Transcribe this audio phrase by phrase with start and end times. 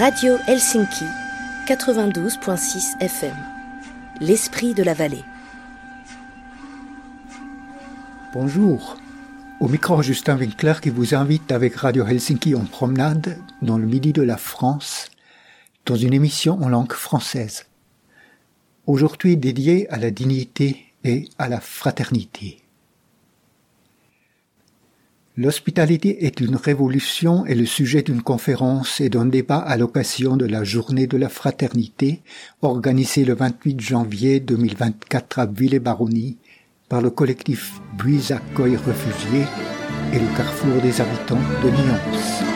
[0.00, 1.04] Radio Helsinki
[1.66, 3.36] 92.6 FM.
[4.18, 5.22] L'esprit de la vallée.
[8.32, 8.96] Bonjour.
[9.60, 14.14] Au micro Justin Winkler qui vous invite avec Radio Helsinki en promenade dans le midi
[14.14, 15.10] de la France
[15.84, 17.66] dans une émission en langue française.
[18.86, 22.59] Aujourd'hui dédiée à la dignité et à la fraternité.
[25.42, 30.44] L'hospitalité est une révolution et le sujet d'une conférence et d'un débat à l'occasion de
[30.44, 32.20] la journée de la fraternité
[32.60, 36.36] organisée le 28 janvier 2024 à Villers-Baronnie
[36.90, 39.46] par le collectif Buis Accueil Réfugiés
[40.12, 42.49] et le Carrefour des habitants de Nyons.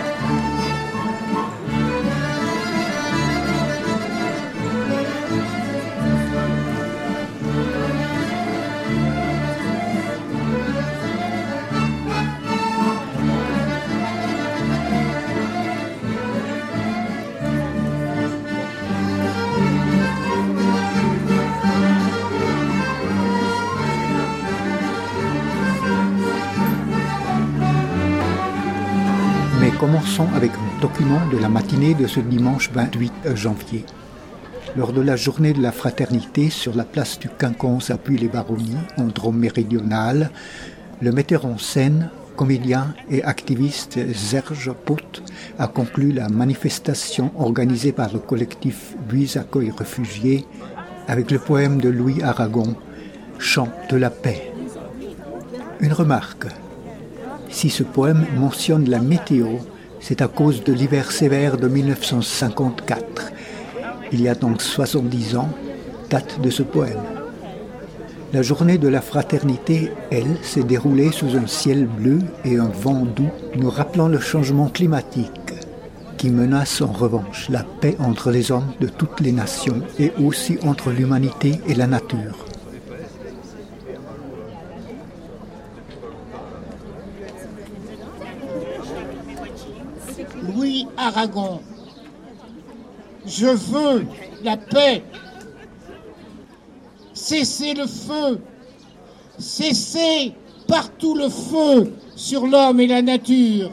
[30.35, 33.85] Avec un document de la matinée de ce dimanche 28 janvier.
[34.77, 39.05] Lors de la journée de la fraternité sur la place du Quinconce à Puy-les-Baronnies, en
[39.05, 40.31] Drôme méridional,
[41.01, 45.23] le metteur en scène, comédien et activiste Serge Pot
[45.59, 50.47] a conclu la manifestation organisée par le collectif Buis Accueil Réfugiés
[51.07, 52.75] avec le poème de Louis Aragon,
[53.39, 54.53] Chant de la paix.
[55.81, 56.47] Une remarque.
[57.51, 59.59] Si ce poème mentionne la météo,
[60.07, 63.33] c'est à cause de l'hiver sévère de 1954.
[64.13, 65.49] Il y a donc 70 ans,
[66.11, 67.01] date de ce poème.
[68.35, 73.07] La journée de la fraternité, elle, s'est déroulée sous un ciel bleu et un vent
[73.07, 75.31] doux, nous rappelant le changement climatique
[76.19, 80.59] qui menace en revanche la paix entre les hommes de toutes les nations et aussi
[80.67, 82.45] entre l'humanité et la nature.
[93.27, 94.07] Je veux
[94.43, 95.03] la paix.
[97.13, 98.41] Cessez le feu.
[99.39, 100.33] Cessez
[100.67, 103.71] partout le feu sur l'homme et la nature,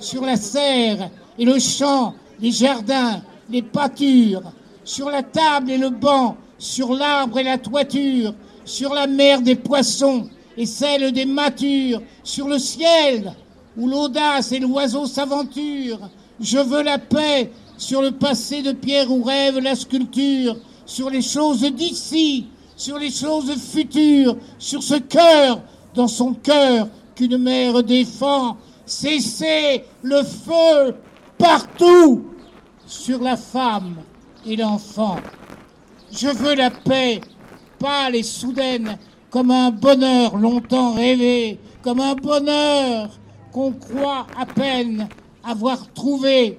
[0.00, 4.52] sur la serre et le champ, les jardins, les pâtures,
[4.84, 9.56] sur la table et le banc, sur l'arbre et la toiture, sur la mer des
[9.56, 13.32] poissons et celle des matures, sur le ciel
[13.76, 16.08] où l'audace et l'oiseau s'aventurent,
[16.40, 20.56] je veux la paix sur le passé de pierre où rêve la sculpture,
[20.86, 22.46] sur les choses d'ici,
[22.76, 25.60] sur les choses futures, sur ce cœur,
[25.94, 28.56] dans son cœur, qu'une mère défend.
[28.86, 30.94] Cessez le feu
[31.38, 32.24] partout
[32.86, 33.96] sur la femme
[34.46, 35.16] et l'enfant.
[36.12, 37.20] Je veux la paix,
[37.78, 38.98] pâle et soudaine,
[39.30, 43.08] comme un bonheur longtemps rêvé, comme un bonheur
[43.52, 45.08] qu'on croit à peine
[45.44, 46.58] avoir trouvé.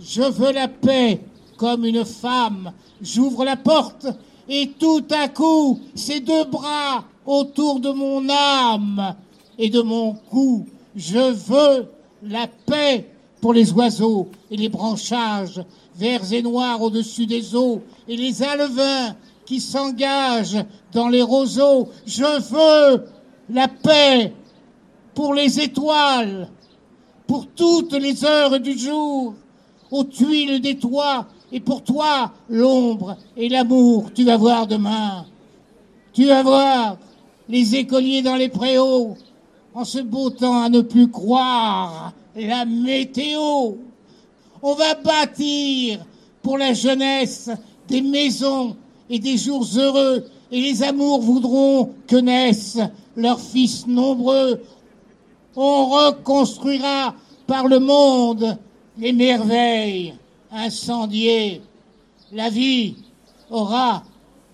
[0.00, 1.20] Je veux la paix
[1.56, 2.72] comme une femme.
[3.02, 4.06] J'ouvre la porte
[4.48, 9.14] et tout à coup, ces deux bras autour de mon âme
[9.58, 10.66] et de mon cou.
[10.94, 11.86] Je veux
[12.22, 13.08] la paix
[13.40, 15.62] pour les oiseaux et les branchages
[15.96, 19.14] verts et noirs au-dessus des eaux et les alevins
[19.44, 21.88] qui s'engagent dans les roseaux.
[22.06, 23.04] Je veux
[23.50, 24.32] la paix
[25.14, 26.48] pour les étoiles
[27.26, 29.34] pour toutes les heures du jour,
[29.90, 35.26] aux tuiles des toits, et pour toi, l'ombre et l'amour, tu vas voir demain.
[36.12, 36.96] Tu vas voir
[37.48, 39.16] les écoliers dans les préaux,
[39.74, 43.74] en ce beau temps à ne plus croire la météo.
[44.62, 46.04] On va bâtir
[46.42, 47.50] pour la jeunesse
[47.88, 48.76] des maisons
[49.10, 52.80] et des jours heureux, et les amours voudront que naissent
[53.16, 54.60] leurs fils nombreux.
[55.56, 57.14] On reconstruira
[57.46, 58.58] par le monde
[58.98, 60.14] les merveilles
[60.50, 61.62] incendiées.
[62.32, 62.96] La vie
[63.50, 64.02] aura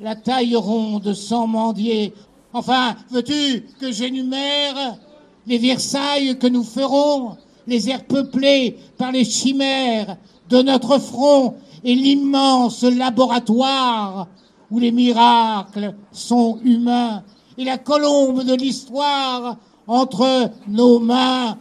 [0.01, 2.13] la taille ronde sans mendier.
[2.53, 4.99] Enfin, veux-tu que j'énumère
[5.47, 7.37] les Versailles que nous ferons,
[7.67, 10.17] les airs peuplés par les chimères
[10.49, 11.55] de notre front
[11.85, 14.29] et l'immense laboratoire
[14.71, 17.23] où les miracles sont humains
[17.57, 19.57] et la colombe de l'histoire
[19.91, 21.59] entre nos mains.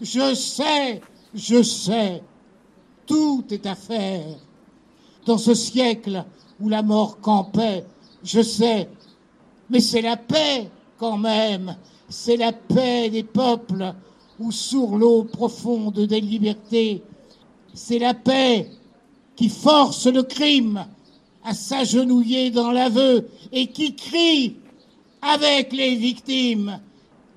[0.00, 1.00] Je sais,
[1.34, 2.22] je sais,
[3.04, 4.38] tout est à faire.
[5.26, 6.24] Dans ce siècle
[6.60, 7.84] où la mort campait,
[8.22, 8.88] je sais,
[9.68, 11.76] mais c'est la paix quand même,
[12.08, 13.92] c'est la paix des peuples
[14.38, 17.02] où sur l'eau profonde des libertés,
[17.74, 18.70] c'est la paix
[19.34, 20.86] qui force le crime
[21.42, 24.58] à s'agenouiller dans l'aveu et qui crie
[25.20, 26.78] avec les victimes.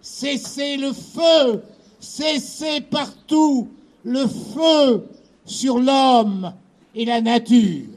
[0.08, 1.64] Cessez le feu,
[2.00, 3.68] cessez partout
[4.04, 5.04] le feu
[5.46, 6.54] sur l'homme
[6.94, 7.88] et la nature.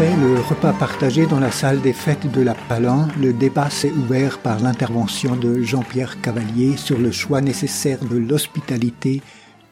[0.00, 3.92] Après le repas partagé dans la salle des fêtes de la Palan, le débat s'est
[3.92, 9.20] ouvert par l'intervention de Jean-Pierre Cavalier sur le choix nécessaire de l'hospitalité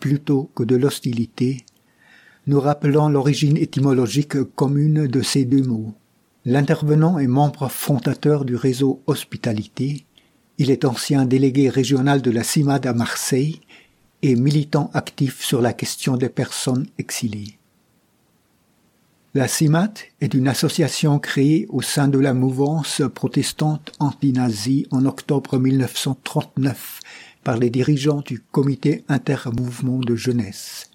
[0.01, 1.65] plutôt que de l'hostilité,
[2.47, 5.95] nous rappelant l'origine étymologique commune de ces deux mots.
[6.45, 10.05] L'intervenant est membre fondateur du réseau Hospitalité.
[10.59, 13.63] Il est ancien délégué régional de la CIMAD à Marseille
[14.21, 17.58] et militant actif sur la question des personnes exilées.
[19.39, 25.61] La CIMAT est une association créée au sein de la mouvance protestante anti-nazie en octobre
[25.61, 26.99] 1939
[27.45, 30.91] par les dirigeants du comité intermouvement de jeunesse.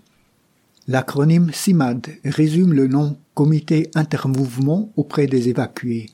[0.90, 6.10] L'acronyme CIMAD résume le nom Comité intermouvement auprès des évacués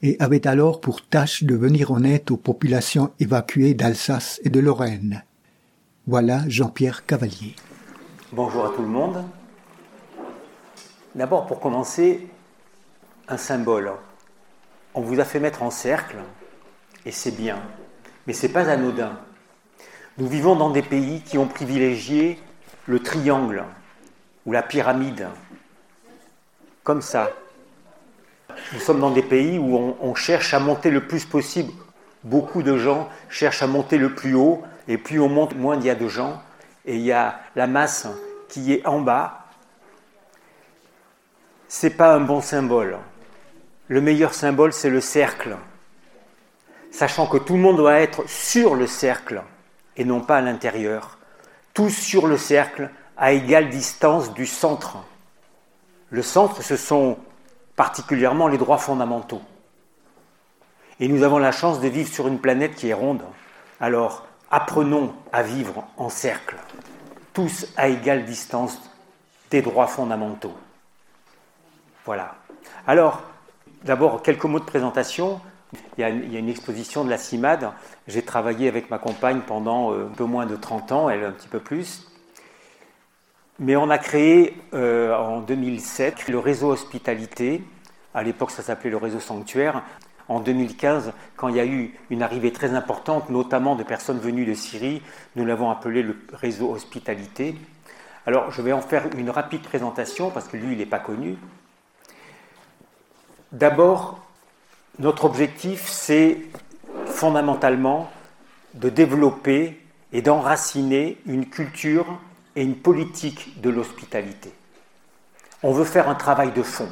[0.00, 4.58] et avait alors pour tâche de venir en aide aux populations évacuées d'Alsace et de
[4.58, 5.22] Lorraine.
[6.06, 7.54] Voilà Jean-Pierre Cavalier.
[8.32, 9.22] Bonjour à tout le monde.
[11.14, 12.26] D'abord, pour commencer,
[13.28, 13.92] un symbole.
[14.94, 16.16] On vous a fait mettre en cercle,
[17.04, 17.58] et c'est bien,
[18.26, 19.18] mais ce n'est pas anodin.
[20.16, 22.38] Nous vivons dans des pays qui ont privilégié
[22.86, 23.64] le triangle
[24.46, 25.28] ou la pyramide,
[26.82, 27.30] comme ça.
[28.72, 31.72] Nous sommes dans des pays où on, cherche à monter le plus possible.
[32.24, 35.84] Beaucoup de gens cherchent à monter le plus haut, et plus on monte, moins il
[35.84, 36.42] y a de gens,
[36.86, 38.06] et il y a la masse
[38.48, 39.41] qui est en bas,
[41.74, 42.98] c'est pas un bon symbole.
[43.88, 45.56] Le meilleur symbole, c'est le cercle.
[46.90, 49.42] Sachant que tout le monde doit être sur le cercle
[49.96, 51.16] et non pas à l'intérieur.
[51.72, 54.98] Tous sur le cercle à égale distance du centre.
[56.10, 57.16] Le centre, ce sont
[57.74, 59.42] particulièrement les droits fondamentaux.
[61.00, 63.22] Et nous avons la chance de vivre sur une planète qui est ronde.
[63.80, 66.56] Alors, apprenons à vivre en cercle,
[67.32, 68.78] tous à égale distance
[69.50, 70.54] des droits fondamentaux.
[72.04, 72.34] Voilà.
[72.86, 73.22] Alors,
[73.84, 75.40] d'abord, quelques mots de présentation.
[75.96, 77.70] Il y, a une, exposition de la CIMAD.
[78.06, 81.32] J'ai travaillé avec ma compagne pendant euh, un peu moins de 30 ans, elle un
[81.32, 82.06] petit peu plus.
[83.58, 87.62] Mais on a créé euh, en 2007 le réseau hospitalité.
[88.12, 89.82] À l'époque, ça s'appelait le réseau sanctuaire.
[90.28, 94.44] En 2015, quand il y a eu une arrivée très importante, notamment de personnes venues
[94.44, 95.00] de Syrie,
[95.36, 97.56] nous l'avons appelé le réseau hospitalité.
[98.26, 101.38] Alors, je vais en faire une rapide présentation parce que lui, il n'est pas connu.
[103.52, 104.18] D'abord,
[104.98, 106.38] notre objectif, c'est
[107.06, 108.10] fondamentalement
[108.74, 109.78] de développer
[110.12, 112.06] et d'enraciner une culture
[112.56, 114.52] et une politique de l'hospitalité.
[115.62, 116.88] On veut faire un travail de fond.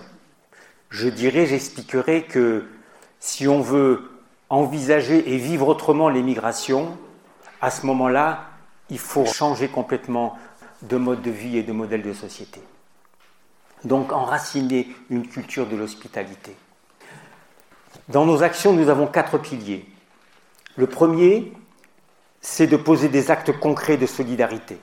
[0.90, 2.68] Je dirais, j'expliquerai que
[3.20, 4.10] si on veut
[4.50, 6.96] envisager et vivre autrement les migrations,
[7.60, 8.50] à ce moment-là,
[8.90, 10.38] il faut changer complètement
[10.82, 12.60] de mode de vie et de modèle de société.
[13.84, 16.54] Donc enraciner une culture de l'hospitalité.
[18.08, 19.86] Dans nos actions, nous avons quatre piliers.
[20.76, 21.52] Le premier,
[22.40, 24.78] c'est de poser des actes concrets de solidarité.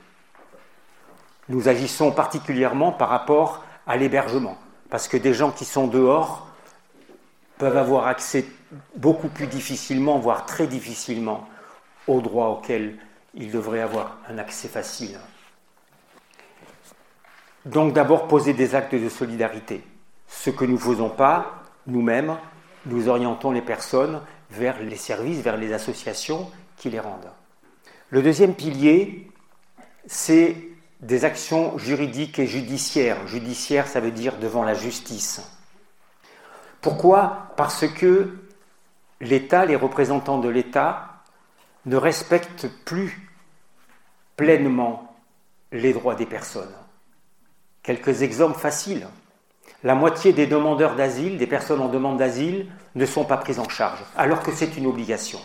[1.49, 4.57] Nous agissons particulièrement par rapport à l'hébergement,
[4.89, 6.47] parce que des gens qui sont dehors
[7.57, 8.45] peuvent avoir accès
[8.95, 11.47] beaucoup plus difficilement, voire très difficilement,
[12.07, 12.97] aux droits auxquels
[13.33, 15.17] ils devraient avoir un accès facile.
[17.67, 19.83] Donc d'abord poser des actes de solidarité.
[20.27, 22.37] Ce que nous ne faisons pas nous-mêmes,
[22.85, 27.29] nous orientons les personnes vers les services, vers les associations qui les rendent.
[28.09, 29.29] Le deuxième pilier,
[30.05, 30.55] c'est
[31.01, 33.27] des actions juridiques et judiciaires.
[33.27, 35.41] Judiciaire, ça veut dire devant la justice.
[36.79, 37.49] Pourquoi?
[37.57, 38.33] Parce que
[39.19, 41.21] l'État, les représentants de l'État,
[41.85, 43.29] ne respectent plus
[44.37, 45.17] pleinement
[45.73, 46.73] les droits des personnes.
[47.87, 49.07] Quelques exemples faciles.
[49.81, 53.69] La moitié des demandeurs d'asile, des personnes en demande d'asile, ne sont pas prises en
[53.69, 55.39] charge, alors que c'est une obligation.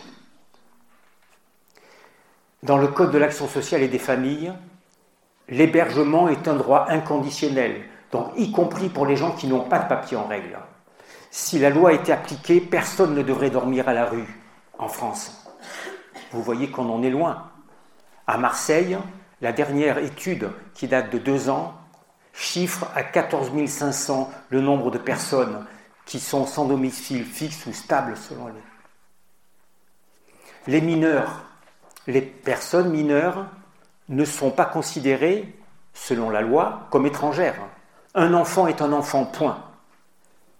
[2.61, 4.51] Dans le Code de l'action sociale et des familles,
[5.47, 7.83] l'hébergement est un droit inconditionnel.
[8.11, 10.59] donc y compris pour les gens qui n'ont pas de papier en règle.
[11.31, 14.27] Si la loi était appliquée, personne ne devrait dormir à la rue
[14.77, 15.49] en France.
[16.33, 17.51] Vous voyez qu'on en est loin.
[18.27, 18.97] À Marseille,
[19.39, 21.75] la dernière étude, qui date de deux ans,
[22.33, 25.65] chiffre à 14 500 le nombre de personnes
[26.05, 28.53] qui sont sans domicile fixe ou stable selon les.
[30.65, 31.43] Les mineurs,
[32.07, 33.45] les personnes mineures
[34.09, 35.53] ne sont pas considérées,
[35.93, 37.55] selon la loi, comme étrangères.
[38.15, 39.63] Un enfant est un enfant, point.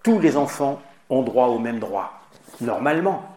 [0.03, 2.21] Tous les enfants ont droit au même droit,
[2.61, 3.29] normalement.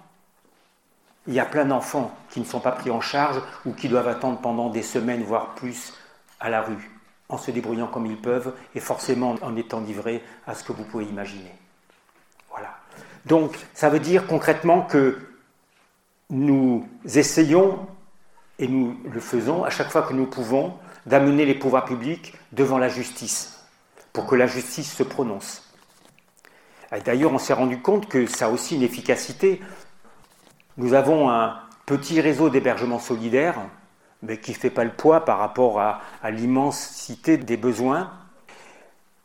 [1.27, 4.09] Il y a plein d'enfants qui ne sont pas pris en charge ou qui doivent
[4.09, 5.93] attendre pendant des semaines, voire plus,
[6.39, 6.96] à la rue,
[7.29, 10.85] en se débrouillant comme ils peuvent et forcément en étant livrés à ce que vous
[10.85, 11.53] pouvez imaginer.
[12.51, 12.77] Voilà.
[13.25, 15.19] Donc, ça veut dire concrètement que
[16.31, 17.87] nous essayons,
[18.59, 20.75] et nous le faisons à chaque fois que nous pouvons,
[21.07, 23.65] d'amener les pouvoirs publics devant la justice,
[24.13, 25.63] pour que la justice se prononce.
[27.05, 29.61] D'ailleurs, on s'est rendu compte que ça a aussi une efficacité.
[30.77, 33.61] Nous avons un petit réseau d'hébergement solidaire,
[34.27, 38.11] mais qui ne fait pas le poids par rapport à, l'immensité des besoins.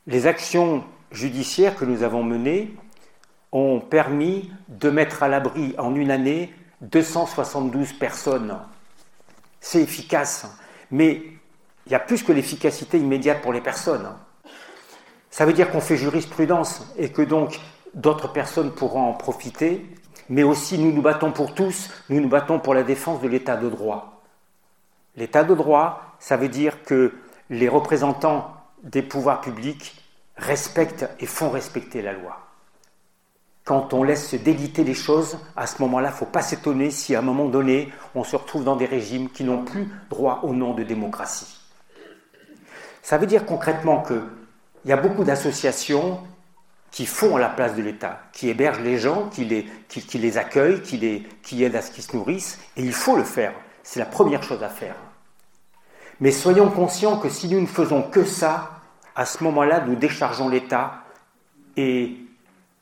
[0.07, 2.75] Les actions judiciaires que nous avons menées
[3.51, 8.57] ont permis de mettre à l'abri en une année 272 personnes.
[9.59, 10.47] C'est efficace,
[10.89, 11.21] mais
[11.85, 14.09] il y a plus que l'efficacité immédiate pour les personnes.
[15.29, 17.59] Ça veut dire qu'on fait jurisprudence et que donc
[17.93, 19.85] d'autres personnes pourront en profiter,
[20.29, 23.57] mais aussi nous nous battons pour tous, nous nous battons pour la défense de l'état
[23.57, 24.20] de droit.
[25.15, 27.13] L'état de droit, ça veut dire que
[27.49, 28.53] les représentants
[28.83, 29.95] des pouvoirs publics
[30.37, 32.41] respectent et font respecter la loi
[33.63, 36.91] quand on laisse se déliter les choses, à ce moment-là, il ne faut pas s'étonner
[36.91, 40.41] si à un moment donné, on se retrouve dans des régimes qui n'ont plus droit
[40.43, 41.59] au nom de démocratie.
[43.01, 44.21] Ça veut dire concrètement qu'il
[44.85, 46.19] y a beaucoup d'associations
[46.91, 50.81] qui font la place de l'État, qui hébergent les gens, qui les, qui, les accueillent,
[50.81, 53.53] qui, les, qui aident à ce qu'ils se nourrissent, et il faut le faire.
[53.91, 54.95] C'est la première chose à faire.
[56.21, 58.79] Mais soyons conscients que si nous ne faisons que ça,
[59.17, 61.03] à ce moment-là, nous déchargeons l'État
[61.75, 62.15] et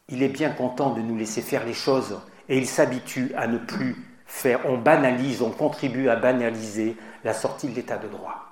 [0.07, 3.57] il est bien content de nous laisser faire les choses et il s'habitue à ne
[3.57, 3.95] plus
[4.27, 4.59] faire.
[4.65, 8.45] On banalise, on contribue à banaliser la sortie de l'état de droit.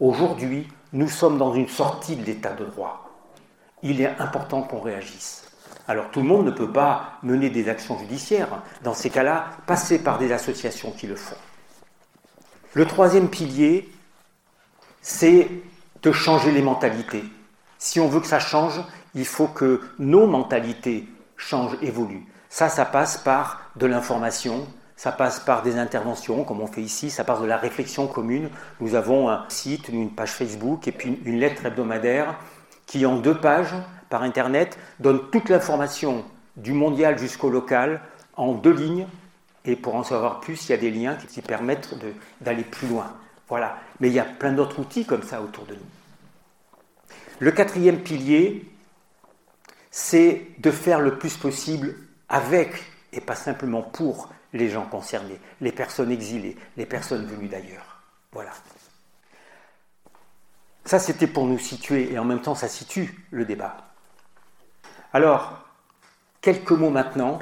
[0.00, 3.10] Aujourd'hui, nous sommes dans une sortie de l'état de droit.
[3.82, 5.50] Il est important qu'on réagisse.
[5.88, 8.60] Alors tout le monde ne peut pas mener des actions judiciaires.
[8.82, 11.36] Dans ces cas-là, passer par des associations qui le font.
[12.74, 13.88] Le troisième pilier,
[15.00, 15.48] c'est
[16.02, 17.22] de changer les mentalités.
[17.78, 18.80] Si on veut que ça change,
[19.14, 22.26] il faut que nos mentalités changent, évoluent.
[22.48, 24.66] Ça, ça passe par de l'information,
[24.96, 28.50] ça passe par des interventions, comme on fait ici, ça passe de la réflexion commune.
[28.80, 32.34] Nous avons un site, une page Facebook et puis une lettre hebdomadaire
[32.86, 33.74] qui, en deux pages
[34.10, 36.24] par Internet, donne toute l'information
[36.56, 38.00] du mondial jusqu'au local
[38.36, 39.06] en deux lignes.
[39.64, 41.94] Et pour en savoir plus, il y a des liens qui permettent
[42.40, 43.16] d'aller plus loin.
[43.48, 43.78] Voilà.
[44.00, 45.80] Mais il y a plein d'autres outils comme ça autour de nous.
[47.38, 48.70] Le quatrième pilier,
[49.90, 51.96] c'est de faire le plus possible
[52.28, 58.02] avec et pas simplement pour les gens concernés, les personnes exilées, les personnes venues d'ailleurs.
[58.32, 58.50] Voilà.
[60.84, 63.76] Ça, c'était pour nous situer, et en même temps, ça situe le débat.
[65.12, 65.64] Alors,
[66.40, 67.38] quelques mots maintenant,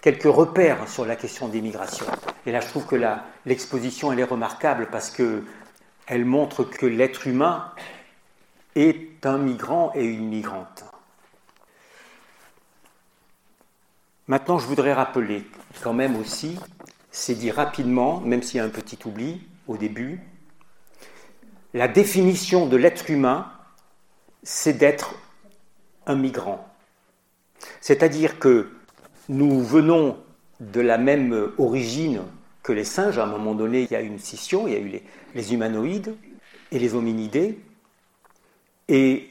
[0.00, 2.06] quelques repères sur la question des migrations.
[2.46, 2.96] Et là, je trouve que
[3.46, 7.72] l'exposition, elle est remarquable parce qu'elle montre que l'être humain
[8.74, 10.84] est un migrant et une migrante.
[14.28, 15.44] Maintenant, je voudrais rappeler
[15.82, 16.58] quand même aussi,
[17.10, 20.20] c'est dit rapidement, même s'il y a un petit oubli au début,
[21.74, 23.50] la définition de l'être humain,
[24.42, 25.14] c'est d'être
[26.06, 26.66] un migrant.
[27.80, 28.70] C'est-à-dire que
[29.28, 30.16] nous venons
[30.60, 32.22] de la même origine
[32.62, 33.18] que les singes.
[33.18, 35.02] À un moment donné, il y a eu une scission, il y a eu les,
[35.34, 36.16] les humanoïdes
[36.70, 37.58] et les hominidés.
[38.88, 39.28] Et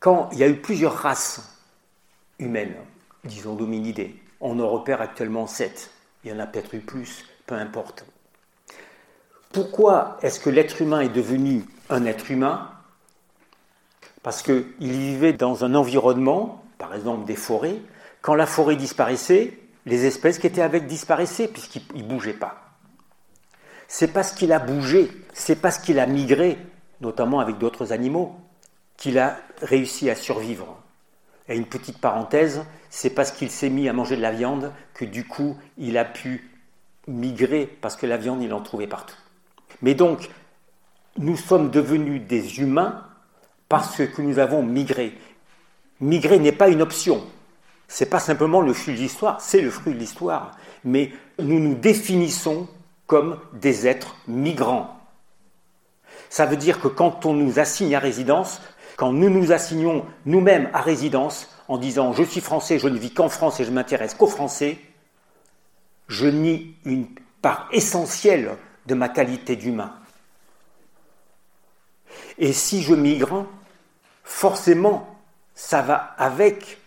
[0.00, 1.54] quand il y a eu plusieurs races
[2.38, 2.74] humaines,
[3.24, 4.14] disons d'hominidés.
[4.40, 5.90] On en repère actuellement sept.
[6.24, 8.04] Il y en a peut-être eu plus, peu importe.
[9.52, 12.70] Pourquoi est-ce que l'être humain est devenu un être humain?
[14.22, 17.78] Parce qu'il vivait dans un environnement, par exemple des forêts.
[18.24, 22.70] Quand la forêt disparaissait, les espèces qui étaient avec disparaissaient puisqu'il ne bougeait pas.
[23.86, 26.56] C'est parce qu'il a bougé, c'est parce qu'il a migré,
[27.02, 28.34] notamment avec d'autres animaux,
[28.96, 30.82] qu'il a réussi à survivre.
[31.50, 35.04] Et une petite parenthèse, c'est parce qu'il s'est mis à manger de la viande que
[35.04, 36.50] du coup il a pu
[37.06, 39.18] migrer parce que la viande il en trouvait partout.
[39.82, 40.30] Mais donc
[41.18, 43.06] nous sommes devenus des humains
[43.68, 45.12] parce que nous avons migré.
[46.00, 47.22] Migrer n'est pas une option.
[47.94, 50.58] C'est pas simplement le fruit de l'histoire, c'est le fruit de l'histoire.
[50.82, 52.66] Mais nous nous définissons
[53.06, 54.98] comme des êtres migrants.
[56.28, 58.60] Ça veut dire que quand on nous assigne à résidence,
[58.96, 63.14] quand nous nous assignons nous-mêmes à résidence en disant je suis français, je ne vis
[63.14, 64.76] qu'en France et je m'intéresse qu'aux Français,
[66.08, 67.06] je nie une
[67.42, 69.94] part essentielle de ma qualité d'humain.
[72.38, 73.46] Et si je migre,
[74.24, 75.16] forcément,
[75.54, 76.78] ça va avec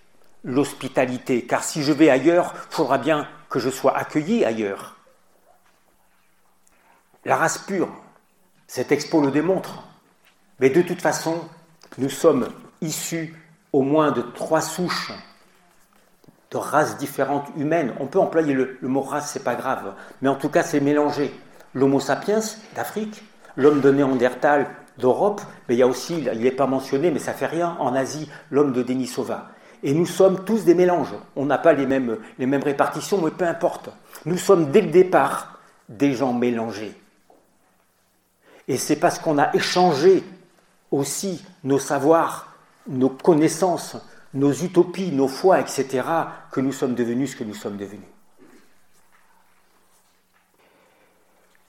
[0.48, 4.96] l'hospitalité, car si je vais ailleurs, il faudra bien que je sois accueilli ailleurs.
[7.26, 7.90] La race pure,
[8.66, 9.84] cette expo le démontre,
[10.60, 11.48] mais de toute façon,
[11.98, 12.50] nous sommes
[12.82, 13.36] issus
[13.74, 15.12] au moins de trois souches
[16.50, 17.94] de races différentes humaines.
[18.00, 21.38] On peut employer le, mot race, c'est pas grave, mais en tout cas, c'est mélangé.
[21.74, 22.40] L'Homo sapiens
[22.74, 23.22] d'Afrique,
[23.58, 27.34] l'homme de Néandertal d'Europe, mais il y a aussi, il n'est pas mentionné, mais ça
[27.34, 29.52] fait rien, en Asie, l'homme de Denisova.
[29.84, 31.14] Et nous sommes tous des mélanges.
[31.36, 33.90] On n'a pas les mêmes, les mêmes répartitions, mais peu importe.
[34.26, 36.96] Nous sommes dès le départ des gens mélangés.
[38.68, 40.24] Et c'est parce qu'on a échangé
[40.92, 42.54] aussi nos savoirs,
[42.88, 43.98] nos connaissances,
[44.34, 46.04] nos utopies, nos foi, etc.,
[46.52, 48.10] que nous sommes devenus ce que nous sommes devenus.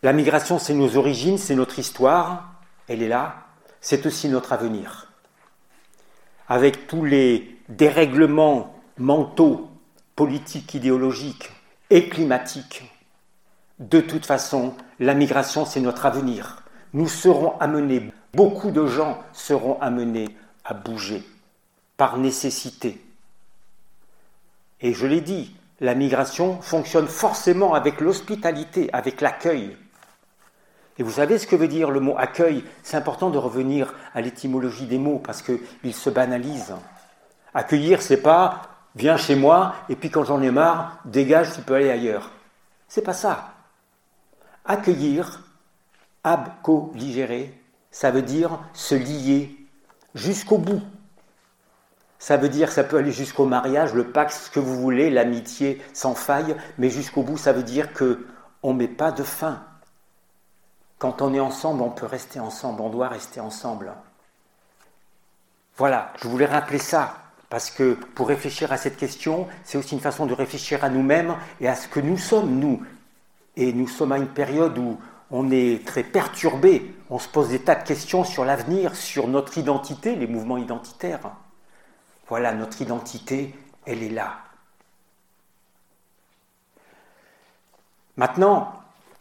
[0.03, 2.53] La migration, c'est nos origines, c'est notre histoire,
[2.87, 3.47] elle est là,
[3.81, 5.09] c'est aussi notre avenir.
[6.49, 9.69] Avec tous les dérèglements mentaux,
[10.17, 11.51] politiques, idéologiques
[11.91, 12.91] et climatiques,
[13.79, 16.65] de toute façon, la migration, c'est notre avenir.
[16.93, 20.29] Nous serons amenés, beaucoup de gens seront amenés
[20.65, 21.23] à bouger
[21.97, 23.05] par nécessité.
[24.81, 29.77] Et je l'ai dit, la migration fonctionne forcément avec l'hospitalité, avec l'accueil.
[30.99, 32.65] Et vous savez ce que veut dire le mot accueil?
[32.83, 36.75] C'est important de revenir à l'étymologie des mots parce qu'ils se banalisent.
[37.55, 38.63] Accueillir, c'est pas
[38.95, 42.31] viens chez moi et puis quand j'en ai marre, dégage, tu peux aller ailleurs.
[42.89, 43.55] C'est pas ça.
[44.65, 45.41] Accueillir,
[46.25, 47.59] abco-ligérer,
[47.91, 49.57] ça veut dire se lier
[50.15, 50.83] jusqu'au bout.
[52.19, 55.81] Ça veut dire, ça peut aller jusqu'au mariage, le pacte, ce que vous voulez, l'amitié
[55.95, 58.27] sans faille, mais jusqu'au bout, ça veut dire que
[58.63, 59.63] on met pas de fin.
[60.99, 63.93] Quand on est ensemble, on peut rester ensemble, on doit rester ensemble.
[65.77, 67.15] Voilà, je voulais rappeler ça,
[67.51, 71.37] parce que pour réfléchir à cette question, c'est aussi une façon de réfléchir à nous-mêmes
[71.61, 72.83] et à ce que nous sommes, nous.
[73.57, 74.99] Et nous sommes à une période où
[75.31, 79.59] on est très perturbé, on se pose des tas de questions sur l'avenir, sur notre
[79.59, 81.31] identité, les mouvements identitaires.
[82.29, 83.55] Voilà, notre identité,
[83.87, 84.39] elle est là.
[88.17, 88.73] Maintenant,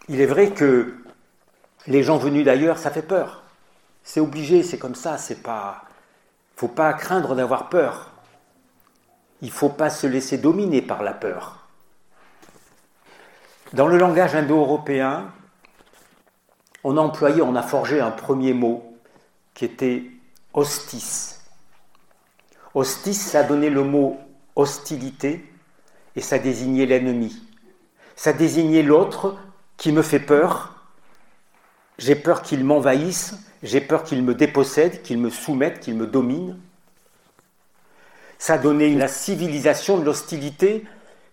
[0.09, 0.95] il est vrai que
[1.87, 3.43] les gens venus d'ailleurs, ça fait peur.
[4.03, 5.83] C'est obligé, c'est comme ça, c'est pas.
[6.55, 8.11] Faut pas craindre d'avoir peur.
[9.41, 11.67] Il faut pas se laisser dominer par la peur.
[13.73, 15.32] Dans le langage indo-européen,
[16.84, 18.97] on a employé, on a forgé un premier mot
[19.54, 20.04] qui était
[20.54, 21.39] hostis.
[22.73, 24.19] Hostis, ça donnait le mot
[24.56, 25.45] hostilité
[26.15, 27.41] et ça désignait l'ennemi.
[28.15, 29.38] Ça désignait l'autre
[29.78, 30.86] qui me fait peur.
[31.97, 36.60] J'ai peur qu'il m'envahisse, j'ai peur qu'il me dépossède, qu'il me soumette, qu'il me domine.
[38.39, 40.86] Ça donnait la civilisation de l'hostilité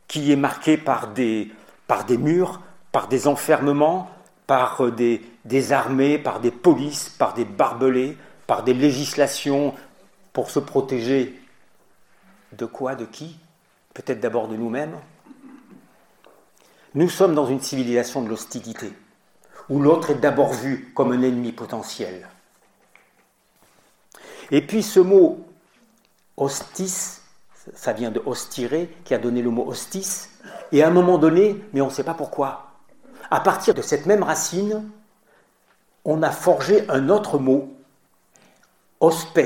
[0.09, 1.51] qui est marquée par des,
[1.87, 2.61] par des murs,
[2.93, 4.11] par des enfermements,
[4.47, 9.75] par des, des armées, par des polices, par des barbelés, par des législations
[10.33, 11.41] pour se protéger
[12.53, 13.39] de quoi, de qui?
[13.95, 14.97] Peut-être d'abord de nous-mêmes
[16.95, 18.93] Nous sommes dans une civilisation de l'hostilité,
[19.69, 22.29] où l'autre est d'abord vu comme un ennemi potentiel.
[24.51, 25.47] Et puis ce mot
[26.37, 27.21] hostis,
[27.75, 30.29] ça vient de hostire, qui a donné le mot hostis,
[30.73, 32.73] et à un moment donné, mais on ne sait pas pourquoi,
[33.31, 34.91] à partir de cette même racine,
[36.05, 37.75] on a forgé un autre mot,
[39.01, 39.41] hospes,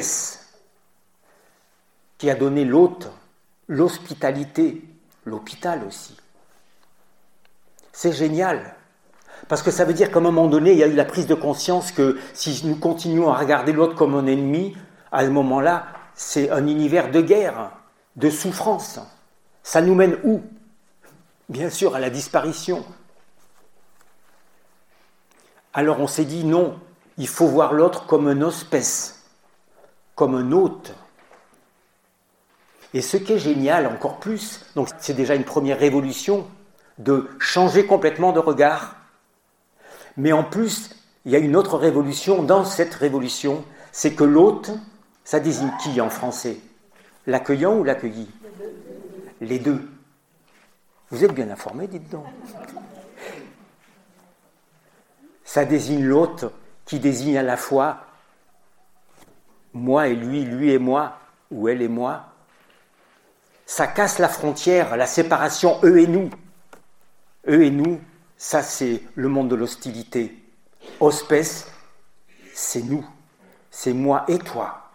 [2.19, 3.11] qui a donné l'hôte,
[3.69, 4.85] l'hospitalité,
[5.25, 6.17] l'hôpital aussi.
[7.93, 8.75] C'est génial.
[9.47, 11.29] Parce que ça veut dire qu'à un moment donné, il y a eu la prise
[11.29, 14.77] de conscience que si nous continuons à regarder l'autre comme un ennemi,
[15.13, 15.87] à ce moment-là,
[16.19, 17.71] c'est un univers de guerre,
[18.17, 18.99] de souffrance.
[19.63, 20.43] Ça nous mène où?
[21.49, 22.85] Bien sûr, à la disparition.
[25.73, 26.77] Alors on s'est dit non,
[27.19, 29.15] il faut voir l'autre comme un hospès,
[30.17, 30.93] comme un hôte.
[32.95, 36.49] Et ce qui est génial encore plus, donc c'est déjà une première révolution
[36.99, 38.97] de changer complètement de regard.
[40.17, 40.91] Mais en plus,
[41.25, 44.73] il y a une autre révolution dans cette révolution, c'est que l'hôte,
[45.29, 46.57] Ça désigne qui en français?
[47.27, 48.31] L'accueillant ou l'accueilli?
[49.43, 49.87] Les deux.
[51.11, 52.25] Vous êtes bien informés, dites donc.
[55.45, 56.47] Ça désigne l'hôte
[56.87, 58.07] qui désigne à la fois
[59.75, 61.19] moi et lui, lui et moi,
[61.51, 62.33] ou elle et moi.
[63.67, 66.31] Ça casse la frontière, la séparation, eux et nous.
[67.49, 68.01] Eux et nous,
[68.39, 70.43] ça c'est le monde de l'hostilité.
[71.01, 71.67] Hospes,
[72.55, 73.07] c'est nous,
[73.71, 74.88] c'est moi et toi.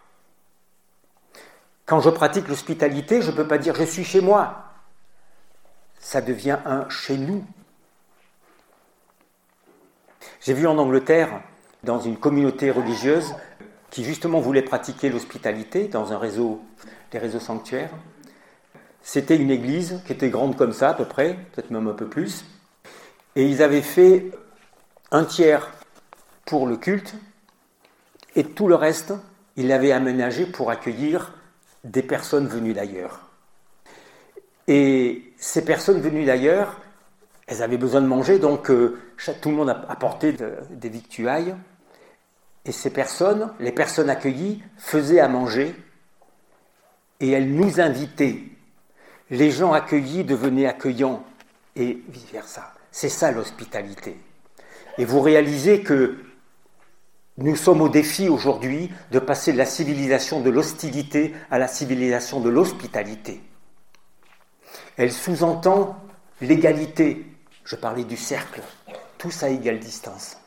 [1.86, 4.72] Quand je pratique l'hospitalité, je ne peux pas dire je suis chez moi.
[5.98, 7.44] Ça devient un chez nous.
[10.40, 11.40] J'ai vu en Angleterre,
[11.82, 13.34] dans une communauté religieuse,
[13.90, 16.62] qui justement voulait pratiquer l'hospitalité dans un réseau,
[17.10, 17.90] des réseaux sanctuaires.
[19.02, 22.06] C'était une église qui était grande comme ça à peu près, peut-être même un peu
[22.06, 22.44] plus.
[23.36, 24.30] Et ils avaient fait
[25.10, 25.70] un tiers
[26.46, 27.14] pour le culte
[28.36, 29.12] et tout le reste,
[29.56, 31.32] ils l'avaient aménagé pour accueillir
[31.84, 33.20] des personnes venues d'ailleurs.
[34.66, 36.80] Et ces personnes venues d'ailleurs,
[37.46, 38.98] elles avaient besoin de manger, donc euh,
[39.42, 40.34] tout le monde apportait
[40.70, 41.54] des victuailles.
[42.64, 45.74] Et ces personnes, les personnes accueillies, faisaient à manger
[47.20, 48.42] et elles nous invitaient.
[49.30, 51.24] Les gens accueillis devenaient accueillants
[51.76, 52.72] et vice-versa.
[52.90, 54.16] C'est ça l'hospitalité.
[54.96, 56.16] Et vous réalisez que
[57.36, 62.40] nous sommes au défi aujourd'hui de passer de la civilisation de l'hostilité à la civilisation
[62.40, 63.42] de l'hospitalité.
[64.96, 65.96] Elle sous-entend
[66.40, 67.26] l'égalité.
[67.64, 68.62] Je parlais du cercle,
[69.18, 70.38] tous à égale distance.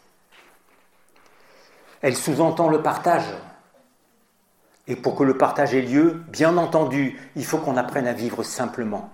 [2.02, 3.34] Elle sous-entend le partage.
[4.88, 8.44] Et pour que le partage ait lieu, bien entendu, il faut qu'on apprenne à vivre
[8.44, 9.10] simplement.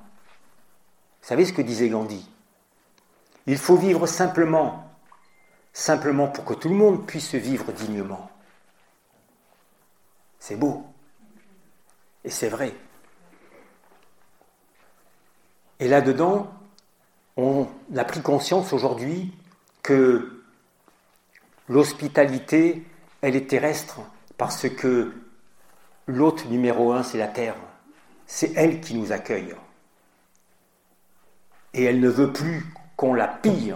[1.21, 2.29] Vous savez ce que disait Gandhi?
[3.47, 4.92] Il faut vivre simplement,
[5.73, 8.29] simplement pour que tout le monde puisse vivre dignement.
[10.39, 10.85] C'est beau.
[12.23, 12.73] Et c'est vrai.
[15.79, 16.53] Et là-dedans,
[17.35, 19.33] on a pris conscience aujourd'hui
[19.81, 20.43] que
[21.67, 22.85] l'hospitalité,
[23.21, 24.01] elle est terrestre
[24.37, 25.11] parce que
[26.07, 27.55] l'hôte numéro un, c'est la terre.
[28.27, 29.55] C'est elle qui nous accueille.
[31.73, 33.75] Et elle ne veut plus qu'on la pille,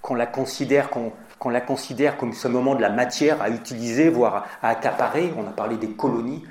[0.00, 1.12] qu'on la considère, qu'on
[1.50, 5.32] la considère comme ce moment de la matière à utiliser, voire à accaparer.
[5.36, 6.44] On a parlé des colonies.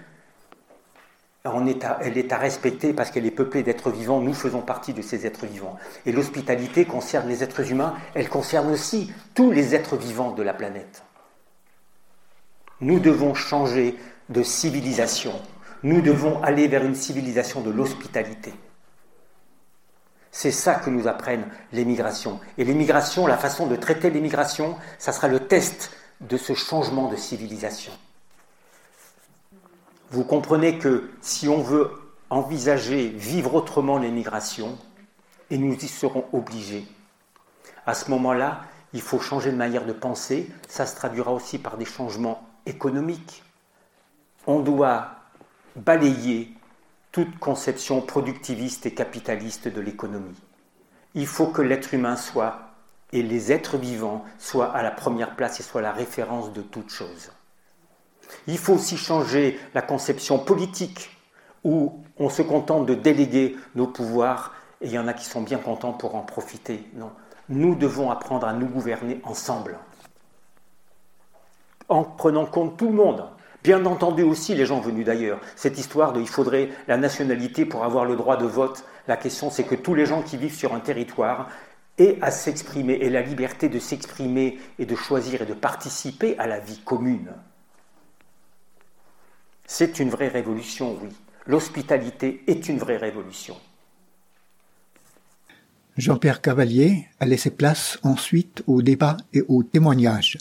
[1.44, 4.22] elle est à respecter parce qu'elle est peuplée d'êtres vivants.
[4.22, 5.78] Nous faisons partie de ces êtres vivants.
[6.06, 7.96] Et l'hospitalité concerne les êtres humains.
[8.16, 11.04] Elle concerne aussi tous les êtres vivants de la planète.
[12.80, 13.98] Nous devons changer
[14.30, 15.34] de civilisation.
[15.84, 18.54] Nous devons aller vers une civilisation de l'hospitalité.
[20.32, 22.40] C'est ça que nous apprennent les migrations.
[22.58, 25.92] Et les migrations, la façon de traiter les migrations, ça sera le test
[26.22, 27.92] de ce changement de civilisation.
[30.10, 31.92] Vous comprenez que si on veut
[32.30, 34.78] envisager vivre autrement les migrations,
[35.50, 36.86] et nous y serons obligés,
[37.86, 38.62] à ce moment-là,
[38.94, 40.50] il faut changer de manière de penser.
[40.68, 43.44] Ça se traduira aussi par des changements économiques.
[44.48, 45.12] On doit
[45.76, 46.54] balayer
[47.12, 50.40] toute conception productiviste et capitaliste de l'économie.
[51.14, 52.72] Il faut que l'être humain soit,
[53.12, 56.90] et les êtres vivants soient à la première place et soient la référence de toute
[56.90, 57.32] chose.
[58.48, 61.18] Il faut aussi changer la conception politique,
[61.66, 65.42] où on se contente de déléguer nos pouvoirs, et il y en a qui sont
[65.42, 66.90] bien contents pour en profiter.
[66.94, 67.12] Non,
[67.50, 69.78] nous devons apprendre à nous gouverner ensemble,
[71.90, 73.26] en prenant compte tout le monde,
[73.64, 75.40] Bien entendu aussi les gens venus d'ailleurs.
[75.56, 78.84] Cette histoire de il faudrait la nationalité pour avoir le droit de vote.
[79.08, 81.50] La question c'est que tous les gens qui vivent sur un territoire
[81.98, 86.48] aient à s'exprimer et la liberté de s'exprimer et de choisir et de participer à
[86.48, 87.32] la vie commune.
[89.66, 91.10] C'est une vraie révolution, oui.
[91.48, 93.56] L'hospitalité est une vraie révolution.
[95.98, 100.38] Jean-Pierre Cavalier a laissé place ensuite au débat et au témoignage.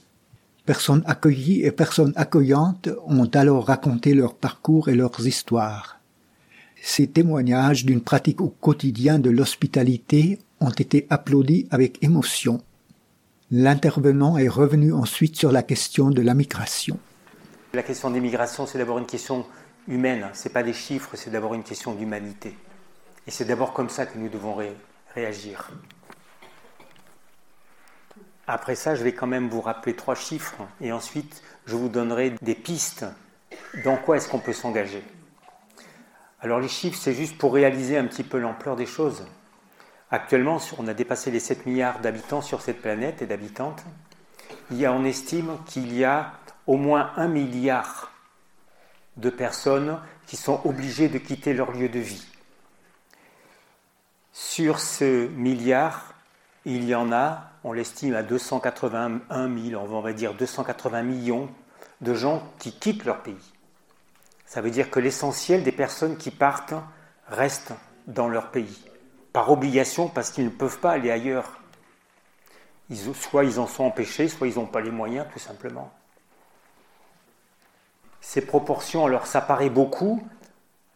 [0.71, 5.99] Personnes accueillies et personnes accueillantes ont alors raconté leur parcours et leurs histoires.
[6.81, 12.63] Ces témoignages d'une pratique au quotidien de l'hospitalité ont été applaudis avec émotion.
[13.51, 17.01] L'intervenant est revenu ensuite sur la question de la migration.
[17.75, 19.45] La question des migrations, c'est d'abord une question
[19.89, 22.57] humaine, ce n'est pas des chiffres, c'est d'abord une question d'humanité.
[23.27, 24.57] Et c'est d'abord comme ça que nous devons
[25.17, 25.69] réagir.
[28.53, 32.35] Après ça, je vais quand même vous rappeler trois chiffres et ensuite je vous donnerai
[32.43, 33.07] des pistes
[33.85, 35.05] dans quoi est-ce qu'on peut s'engager.
[36.41, 39.25] Alors les chiffres, c'est juste pour réaliser un petit peu l'ampleur des choses.
[40.11, 43.85] Actuellement, on a dépassé les 7 milliards d'habitants sur cette planète et d'habitantes.
[44.73, 46.33] Il y a, on estime qu'il y a
[46.67, 48.11] au moins un milliard
[49.17, 52.27] de personnes qui sont obligées de quitter leur lieu de vie.
[54.33, 56.15] Sur ce milliard,
[56.65, 61.49] il y en a, on l'estime à 281 000, on va dire 280 millions
[62.01, 63.53] de gens qui quittent leur pays.
[64.47, 66.75] Ça veut dire que l'essentiel des personnes qui partent
[67.29, 67.75] restent
[68.07, 68.83] dans leur pays,
[69.33, 71.61] par obligation parce qu'ils ne peuvent pas aller ailleurs.
[73.15, 75.93] soit ils en sont empêchés, soit ils n'ont pas les moyens, tout simplement.
[78.21, 80.23] Ces proportions, alors ça paraît beaucoup,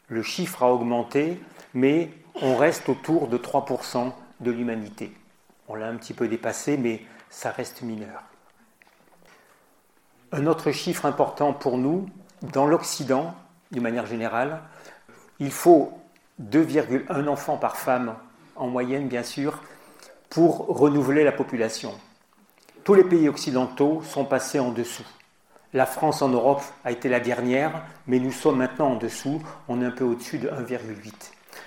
[0.09, 1.40] le chiffre a augmenté,
[1.72, 2.11] mais
[2.42, 5.12] on reste autour de 3% de l'humanité.
[5.68, 8.22] On l'a un petit peu dépassé, mais ça reste mineur.
[10.33, 12.07] Un autre chiffre important pour nous,
[12.42, 13.35] dans l'Occident,
[13.70, 14.61] d'une manière générale,
[15.38, 15.92] il faut
[16.42, 18.16] 2,1 enfants par femme,
[18.57, 19.61] en moyenne bien sûr,
[20.31, 21.92] pour renouveler la population.
[22.83, 25.07] Tous les pays occidentaux sont passés en dessous.
[25.72, 29.81] La France en Europe a été la dernière, mais nous sommes maintenant en dessous, on
[29.81, 31.12] est un peu au-dessus de 1,8.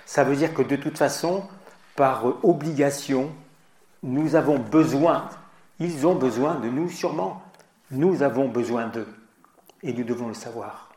[0.06, 1.44] Ça veut dire que de toute façon,
[1.96, 3.30] par obligation,
[4.02, 5.28] nous avons besoin,
[5.78, 7.42] ils ont besoin de nous sûrement,
[7.90, 9.08] nous avons besoin d'eux,
[9.82, 10.90] et nous devons le savoir.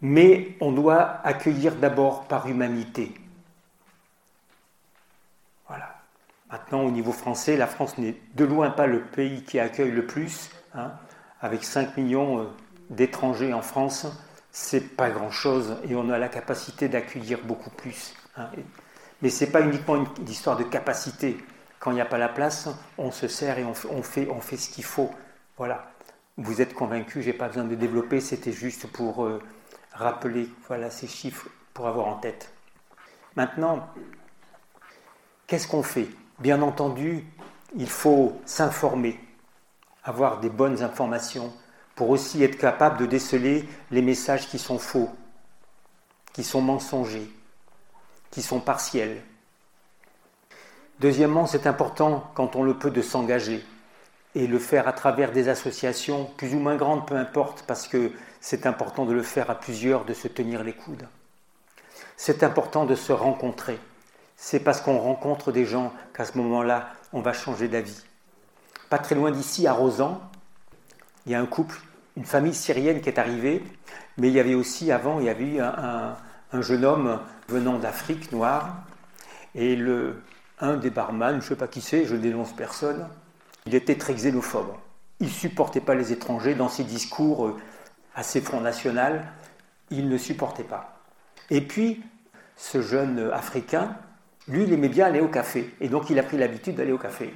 [0.00, 3.14] Mais on doit accueillir d'abord par humanité.
[5.68, 5.94] Voilà.
[6.50, 10.06] Maintenant, au niveau français, la France n'est de loin pas le pays qui accueille le
[10.06, 10.50] plus.
[10.74, 10.92] Hein
[11.42, 12.44] avec 5 millions euh,
[12.88, 14.06] d'étrangers en France,
[14.52, 18.14] c'est pas grand-chose et on a la capacité d'accueillir beaucoup plus.
[18.36, 18.48] Hein.
[19.22, 21.38] Mais ce n'est pas uniquement une, histoire de capacité.
[21.78, 24.84] Quand il n'y a pas la place, on se sert et on, fait, ce qu'il
[24.84, 25.10] faut.
[25.56, 25.90] Voilà.
[26.36, 29.40] Vous êtes convaincus, je n'ai pas besoin de développer, c'était juste pour euh,
[29.92, 32.52] rappeler voilà, ces chiffres pour avoir en tête.
[33.36, 33.88] Maintenant,
[35.46, 36.08] qu'est-ce qu'on fait?
[36.38, 37.24] Bien entendu,
[37.76, 39.18] il faut s'informer
[40.04, 41.52] avoir des bonnes informations,
[41.94, 45.10] pour aussi être capable de déceler les messages qui sont faux,
[46.32, 47.30] qui sont mensongers,
[48.32, 49.22] qui sont partiels.
[50.98, 53.64] Deuxièmement, c'est important, quand on le peut, de s'engager
[54.34, 58.10] et le faire à travers des associations, plus ou moins grandes, peu importe, parce que
[58.40, 61.06] c'est important de le faire à plusieurs, de se tenir les coudes.
[62.16, 63.78] C'est important de se rencontrer.
[64.36, 68.02] C'est parce qu'on rencontre des gens qu'à ce moment-là, on va changer d'avis.
[68.88, 70.20] Pas très loin d'ici, à Rosan,
[71.26, 71.78] il y a un couple,
[72.16, 73.62] une famille syrienne qui est arrivée,
[74.16, 76.16] mais il y avait aussi avant, il y avait eu un,
[76.60, 78.84] jeune homme venant d'Afrique noire,
[79.54, 80.22] et le,
[80.60, 83.08] un des barman, je ne sais pas qui c'est, je dénonce personne,
[83.66, 84.74] il était très xénophobe.
[85.20, 87.56] Il ne supportait pas les étrangers dans ses discours euh,
[88.14, 89.24] assez Front National,
[89.90, 90.98] il ne supportait pas.
[91.50, 92.02] Et puis,
[92.56, 93.96] ce jeune Africain,
[94.48, 96.98] lui, il aimait bien aller au café, et donc il a pris l'habitude d'aller au
[96.98, 97.32] café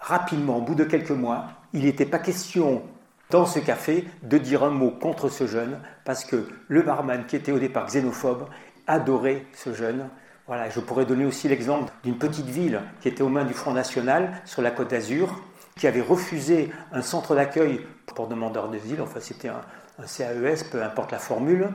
[0.00, 2.82] rapidement, au bout de quelques mois, il n'était pas question
[3.30, 7.36] dans ce café de dire un mot contre ce jeune, parce que le barman, qui
[7.36, 8.48] était au départ xénophobe,
[8.86, 10.08] adorait ce jeune.
[10.46, 13.72] Voilà, je pourrais donner aussi l'exemple d'une petite ville qui était aux mains du Front
[13.72, 15.40] National sur la côte d'Azur,
[15.76, 19.60] qui avait refusé un centre d'accueil pour demandeurs d'asile, enfin c'était un,
[19.98, 21.68] un CAES, peu importe la formule,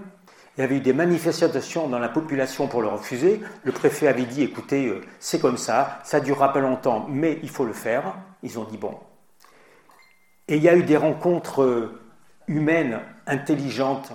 [0.57, 3.41] il y avait eu des manifestations dans la population pour le refuser.
[3.63, 7.49] Le préfet avait dit écoutez, euh, c'est comme ça, ça durera pas longtemps, mais il
[7.49, 8.15] faut le faire.
[8.41, 8.97] Ils ont dit bon.
[10.47, 11.99] Et il y a eu des rencontres euh,
[12.47, 14.13] humaines, intelligentes,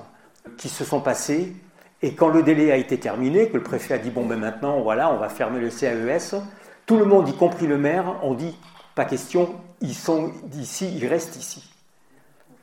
[0.56, 1.54] qui se sont passées.
[2.02, 4.80] Et quand le délai a été terminé, que le préfet a dit bon, ben maintenant,
[4.80, 6.40] voilà, on va fermer le CAES,
[6.86, 8.56] tout le monde, y compris le maire, ont dit
[8.94, 11.70] pas question, ils sont ici, ils restent ici.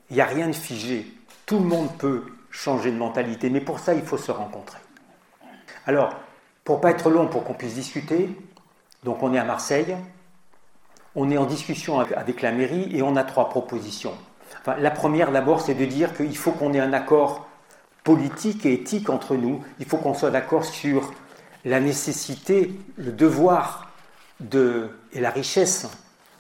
[0.10, 1.06] Il n'y a rien de figé.
[1.46, 3.50] Tout le monde peut changer de mentalité.
[3.50, 4.80] Mais pour ça, il faut se rencontrer.
[5.86, 6.14] Alors,
[6.64, 8.30] pour pas être long, pour qu'on puisse discuter,
[9.04, 9.96] donc on est à Marseille,
[11.18, 14.14] on est en discussion avec la mairie et on a trois propositions.
[14.68, 17.48] la première, d'abord, c'est de dire qu'il faut qu'on ait un accord
[18.04, 19.64] politique et éthique entre nous.
[19.80, 21.12] Il faut qu'on soit d'accord sur
[21.66, 23.92] la nécessité, le devoir
[24.40, 25.90] de, et la richesse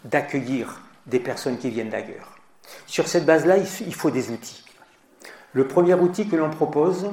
[0.06, 2.38] d'accueillir des personnes qui viennent d'ailleurs.
[2.86, 4.64] Sur cette base-là, il faut des outils.
[5.54, 7.10] Le premier outil que l'on propose,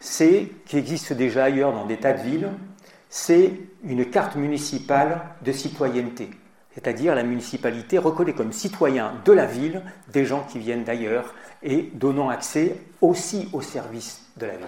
[0.00, 2.48] c'est, qui existe déjà ailleurs dans des tas de villes,
[3.10, 3.52] c'est
[3.84, 6.30] une carte municipale de citoyenneté.
[6.74, 9.82] C'est-à-dire la municipalité reconnaît comme citoyens de la ville
[10.12, 14.66] des gens qui viennent d'ailleurs et donnant accès aussi aux services de la ville.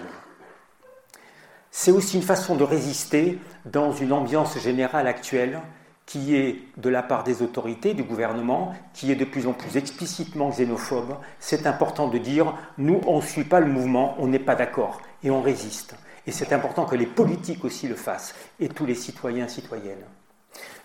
[1.69, 5.59] C'est aussi une façon de résister dans une ambiance générale actuelle
[6.07, 9.75] qui est de la part des autorités, du gouvernement, qui est de plus en plus
[9.75, 14.39] explicitement xénophobe, c'est important de dire, nous, on ne suit pas le mouvement, on n'est
[14.39, 15.95] pas d'accord, et on résiste.
[16.25, 20.05] Et c'est important que les politiques aussi le fassent, et tous les citoyens citoyennes.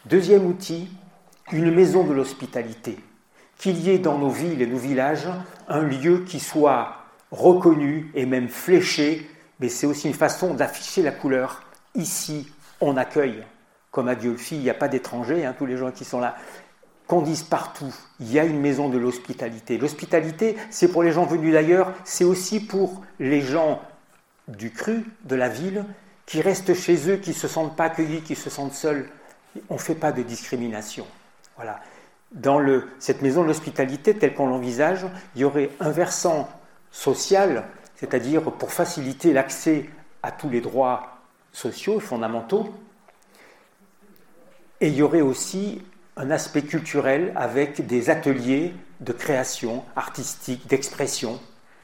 [0.07, 0.91] Deuxième outil,
[1.51, 2.99] une maison de l'hospitalité.
[3.59, 5.29] Qu'il y ait dans nos villes et nos villages
[5.69, 6.97] un lieu qui soit
[7.31, 9.29] reconnu et même fléché,
[9.61, 11.63] mais c'est aussi une façon d'afficher la couleur.
[11.95, 12.51] Ici,
[12.81, 13.43] on accueille,
[13.91, 16.37] comme à Diolfi, il n'y a pas d'étrangers, hein, tous les gens qui sont là.
[17.07, 19.79] Qu'on dise partout, il y a une maison de l'hospitalité.
[19.79, 23.83] L'hospitalité, c'est pour les gens venus d'ailleurs, c'est aussi pour les gens
[24.49, 25.85] du cru, de la ville,
[26.27, 29.09] qui restent chez eux, qui ne se sentent pas accueillis, qui se sentent seuls.
[29.69, 31.07] On ne fait pas de discrimination.
[31.57, 31.81] Voilà.
[32.33, 32.61] Dans
[32.99, 36.49] cette maison de l'hospitalité, telle qu'on l'envisage, il y aurait un versant
[36.91, 37.65] social,
[37.97, 39.91] c'est-à-dire pour faciliter l'accès
[40.23, 41.19] à tous les droits
[41.53, 42.73] sociaux fondamentaux.
[44.81, 45.83] Et il y aurait aussi
[46.17, 51.41] un aspect culturel avec des ateliers de création artistique, d'expression,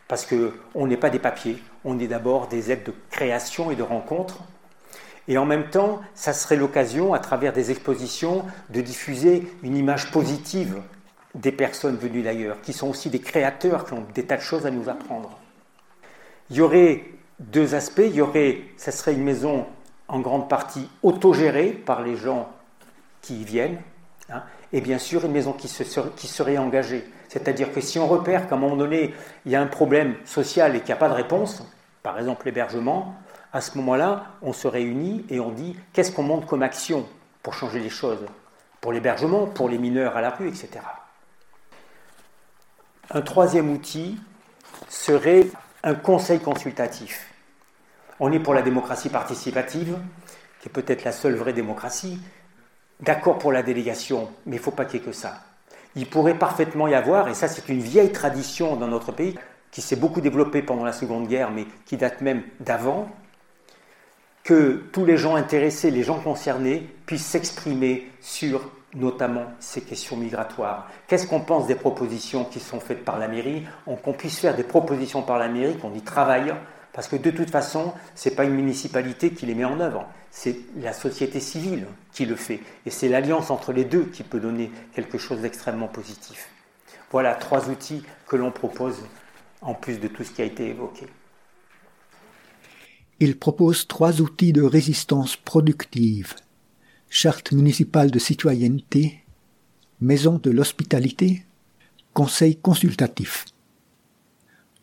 [0.07, 3.83] parce qu'on n'est pas des papiers, on est d'abord des aides de création et de
[3.83, 4.43] rencontre.
[5.29, 10.11] Et en même temps, ça serait l'occasion, à travers des expositions, de diffuser une image
[10.11, 10.81] positive
[11.35, 14.65] des personnes venues d'ailleurs, qui sont aussi des créateurs, qui ont des tas de choses
[14.67, 15.39] à nous apprendre.
[16.51, 17.05] Il y aurait
[17.39, 18.03] deux aspects.
[18.05, 19.67] Il y aurait, ça serait une maison
[20.09, 22.49] en grande partie autogérée par les gens
[23.21, 23.79] qui y viennent,
[24.31, 27.05] hein, et bien sûr une maison qui, serait, qui serait engagée.
[27.29, 29.15] C'est-à-dire que si on repère qu'à un moment donné,
[29.45, 31.63] il y a un problème social et qu'il n'y a pas de réponse,
[32.03, 33.15] par exemple l'hébergement,
[33.53, 37.07] à ce moment-là, on se réunit et on dit qu'est-ce qu'on monte comme action
[37.43, 38.27] pour changer les choses,
[38.81, 40.81] pour l'hébergement, pour les mineurs à la rue, etc.
[43.11, 44.19] Un troisième outil
[44.89, 45.47] serait
[45.83, 47.33] un conseil consultatif.
[48.21, 49.97] On est pour la démocratie participative,
[50.61, 52.21] qui est peut-être la seule vraie démocratie,
[53.01, 55.41] d'accord pour la délégation, mais il ne faut pas qu'il y ait que ça.
[55.95, 59.39] Il pourrait parfaitement y avoir, et ça c'est une vieille tradition dans notre pays,
[59.71, 63.09] qui s'est beaucoup développée pendant la Seconde Guerre, mais qui date même d'avant,
[64.49, 70.91] que tous les gens intéressés, les gens concernés, puissent s'exprimer sur notamment ces questions migratoires.
[71.07, 73.67] Qu'est-ce qu'on pense des propositions qui sont faites par la mairie?
[74.03, 76.55] Qu'on puisse faire des propositions par la mairie, qu'on y travaille,
[76.95, 80.07] parce que de toute façon, ce n'est pas une municipalité qui les met en œuvre,
[80.31, 82.61] c'est la société civile qui le fait.
[82.87, 86.49] Et c'est l'alliance entre les deux qui peut donner quelque chose d'extrêmement positif.
[87.11, 88.97] Voilà trois outils que l'on propose
[89.61, 91.07] en plus de tout ce qui a été évoqué.
[93.21, 96.35] Il propose trois outils de résistance productive.
[97.11, 99.25] Charte municipale de citoyenneté,
[100.01, 101.43] Maison de l'hospitalité,
[102.15, 103.45] Conseil consultatif.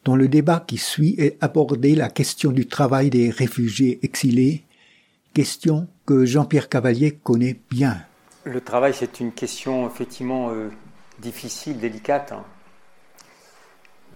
[0.03, 4.65] Dans le débat qui suit est abordée la question du travail des réfugiés exilés,
[5.33, 7.97] question que Jean-Pierre Cavalier connaît bien.
[8.43, 10.69] Le travail, c'est une question effectivement euh,
[11.19, 12.33] difficile, délicate.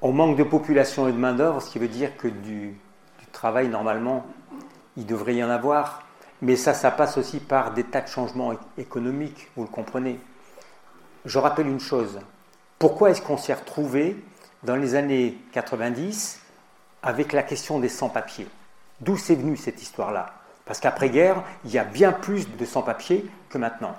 [0.02, 2.76] On manque de population et de main-d'œuvre, ce qui veut dire que du,
[3.32, 4.26] travail, normalement,
[4.98, 6.04] il devrait y en avoir.
[6.42, 10.20] Mais ça, ça passe aussi par des tas de changements économiques, vous le comprenez.
[11.26, 12.20] Je rappelle une chose.
[12.78, 14.16] Pourquoi est-ce qu'on s'est retrouvé
[14.64, 16.40] dans les années 90
[17.04, 18.48] avec la question des sans-papiers?
[19.02, 20.34] D'où c'est venu cette histoire-là?
[20.66, 23.96] Parce qu'après-guerre, il y a bien plus de sans-papiers que maintenant.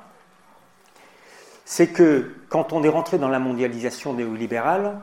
[1.64, 4.98] C'est que quand on est rentré dans la mondialisation néolibérale,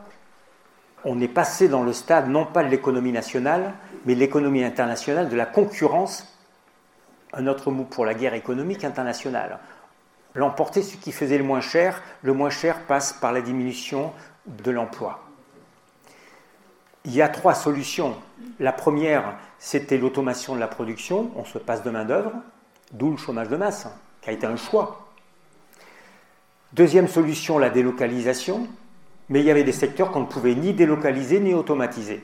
[1.04, 5.36] on est passé dans le stade non pas de l'économie nationale, mais l'économie internationale, de
[5.36, 6.26] la concurrence,
[7.32, 9.58] un autre mot pour la guerre économique internationale.
[10.34, 14.12] L'emporter ce qui faisait le moins cher, le moins cher passe par la diminution
[14.46, 15.20] de l'emploi.
[17.04, 18.16] Il y a trois solutions.
[18.58, 22.32] La première, c'était l'automation de la production, on se passe de main-d'œuvre,
[22.92, 23.88] d'où le chômage de masse,
[24.20, 25.08] qui a été un choix.
[26.72, 28.68] Deuxième solution, la délocalisation,
[29.28, 32.22] mais il y avait des secteurs qu'on ne pouvait ni délocaliser ni automatiser.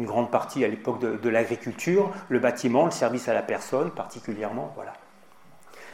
[0.00, 4.72] Une grande partie à l'époque de, l'agriculture, le bâtiment, le service à la personne particulièrement.
[4.74, 4.94] Voilà.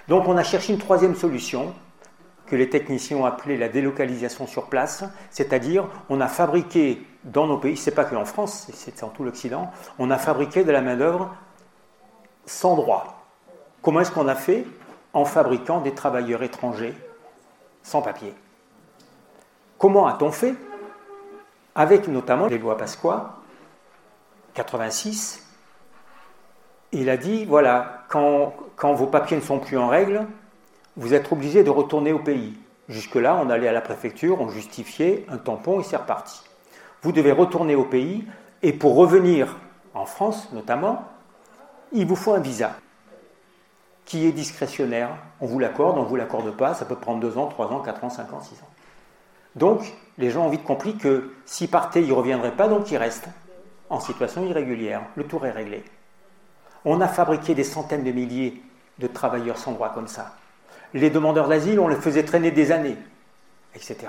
[0.07, 1.75] Donc on a cherché une troisième solution
[2.47, 7.59] que les techniciens ont appelée la délocalisation sur place, c'est-à-dire on a fabriqué dans nos
[7.59, 10.83] pays, c'est pas que en France, c'est en tout l'Occident, on a fabriqué de la
[10.83, 11.35] main-d'œuvre
[12.45, 13.27] sans droit.
[13.83, 14.65] Comment est-ce qu'on a fait?
[15.15, 16.95] En fabriquant des travailleurs étrangers
[17.83, 18.33] sans papier.
[19.79, 20.55] Comment a-t-on fait?
[21.75, 23.36] Avec notamment les lois Pasqua,
[24.57, 25.43] 86,
[26.93, 30.27] il a dit, voilà, quand, quand, vos papiers ne sont plus en règle,
[30.97, 32.59] vous êtes obligé de retourner au pays.
[32.89, 36.41] Jusque-là, on allait à la préfecture, on justifiait un tampon et c'est reparti.
[37.03, 38.25] Vous devez retourner au pays
[38.63, 39.57] et pour revenir
[39.95, 41.05] en France notamment,
[41.93, 42.77] il vous faut un visa
[44.05, 45.11] qui est discrétionnaire.
[45.41, 47.81] On vous l'accorde, on ne vous l'accorde pas, ça peut prendre 2 ans, 3 ans,
[47.81, 48.69] 4 ans, 5 ans, 6 ans.
[49.57, 52.97] Donc, les gens ont vite compris que s'ils partaient, ils ne reviendraient pas, donc ils
[52.97, 53.29] restent
[53.91, 55.03] en situation irrégulière.
[55.17, 55.85] Le tour est réglé.
[56.85, 58.63] On a fabriqué des centaines de milliers
[58.99, 60.35] de travailleurs sans droit comme ça.
[60.95, 62.97] Les demandeurs d'asile, on les faisait traîner des années,
[63.75, 64.09] etc.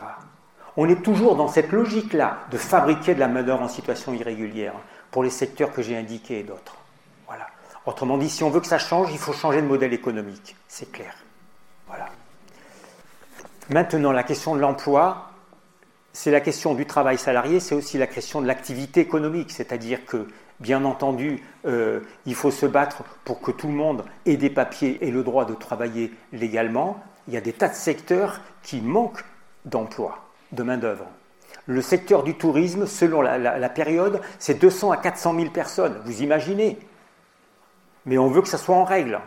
[0.77, 4.73] On est toujours dans cette logique-là de fabriquer de la main-d'œuvre en situation irrégulière
[5.11, 6.77] pour les secteurs que j'ai indiqués et d'autres.
[7.25, 7.47] Voilà.
[7.85, 10.55] Autrement dit, si on veut que ça change, il faut changer de modèle économique.
[10.67, 11.15] C'est clair.
[11.87, 12.05] Voilà.
[13.69, 15.26] Maintenant, la question de l'emploi,
[16.17, 20.27] c'est la question du travail salarié, c'est aussi la question de l'activité économique, c'est-à-dire que,
[20.59, 24.97] bien entendu, euh, il faut se battre pour que tout le monde ait des papiers
[25.01, 26.99] et le droit de travailler légalement.
[27.27, 29.25] Il y a des tas de secteurs qui manquent
[29.65, 30.17] d'emploi,
[30.53, 31.05] de main-d'œuvre.
[31.67, 36.01] Le secteur du tourisme, selon la, période, c'est 200 à 400 000 personnes.
[36.03, 36.79] Vous imaginez
[38.07, 39.19] Mais on veut que ça soit en règle.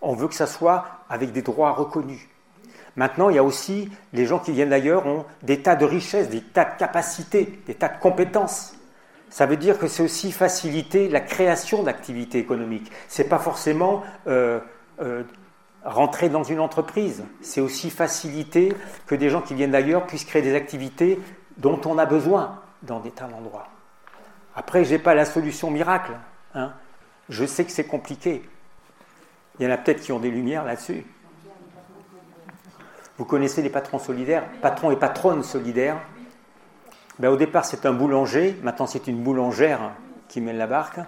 [0.00, 2.26] On veut que ça soit avec des droits reconnus.
[2.98, 6.30] Maintenant, il y a aussi les gens qui viennent d'ailleurs ont des tas de richesses,
[6.30, 8.74] des tas de capacités, des tas de compétences.
[9.30, 12.90] Ça veut dire que c'est aussi faciliter la création d'activités économiques.
[13.08, 14.58] Ce n'est pas forcément euh,
[15.00, 15.22] euh,
[15.84, 17.22] rentrer dans une entreprise.
[17.40, 18.72] C'est aussi faciliter
[19.06, 21.20] que des gens qui viennent d'ailleurs puissent créer des activités
[21.56, 23.68] dont on a besoin dans des tas d'endroits.
[24.56, 26.14] Après, je n'ai pas la solution miracle.
[26.56, 26.72] Hein.
[27.28, 28.42] Je sais que c'est compliqué.
[29.60, 31.04] Il y en a peut-être qui ont des lumières là-dessus.
[33.18, 36.00] Vous connaissez les patrons solidaires, patrons et patronnes solidaires.
[37.18, 39.90] Ben, au départ, c'est un boulanger, maintenant c'est une boulangère
[40.28, 41.00] qui mène la barque,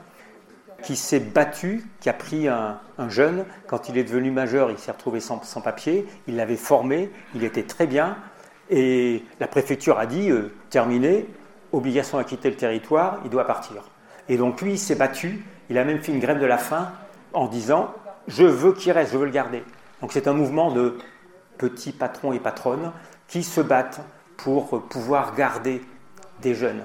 [0.83, 3.45] qui s'est battu, qui a pris un, jeune.
[3.69, 7.63] Quand il est devenu majeur, il s'est retrouvé sans, papier, il l'avait formé, il était
[7.63, 8.17] très bien.
[8.71, 11.29] Et la préfecture a dit euh, terminé,
[11.73, 13.85] obligation à quitter le territoire, il doit partir.
[14.29, 16.91] Et donc lui, il s'est battu, il a même fait une grève de la faim
[17.33, 17.95] en disant
[18.27, 19.63] je veux qu'il reste, je veux le garder.
[20.01, 20.99] Donc c'est un mouvement de
[21.61, 22.91] petits patrons et patronnes
[23.29, 24.01] qui se battent
[24.39, 25.83] pour pouvoir garder
[26.41, 26.83] des jeunes.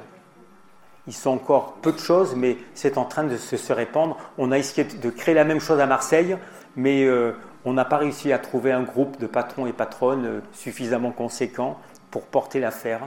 [1.08, 4.18] Ils sont encore peu de choses, mais c'est en train de se, répandre.
[4.38, 6.36] On a essayé de créer la même chose à Marseille,
[6.76, 7.32] mais euh,
[7.64, 11.80] on n'a pas réussi à trouver un groupe de patrons et patronnes euh, suffisamment conséquent
[12.12, 13.02] pour porter l'affaire.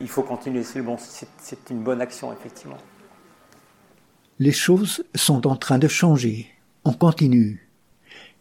[0.00, 2.78] Il faut continuer, c'est une bonne action, effectivement.
[4.38, 6.46] Les choses sont en train de changer.
[6.84, 7.70] On continue.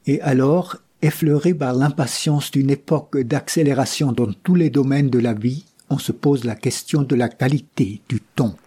[0.05, 5.65] Et alors, Effleuré par l'impatience d'une époque d'accélération dans tous les domaines de la vie,
[5.89, 8.57] on se pose la question de la qualité du ton.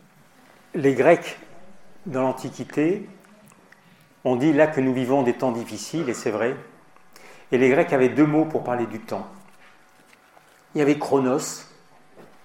[0.75, 1.39] Les Grecs,
[2.07, 3.07] dans l'Antiquité,
[4.25, 6.57] ont dit là que nous vivons des temps difficiles, et c'est vrai.
[7.51, 9.29] Et les Grecs avaient deux mots pour parler du temps.
[10.75, 11.67] Il y avait Chronos,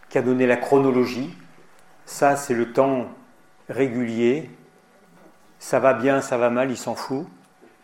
[0.09, 1.33] qui a donné la chronologie.
[2.05, 3.07] Ça, c'est le temps
[3.69, 4.49] régulier.
[5.59, 7.25] Ça va bien, ça va mal, il s'en fout.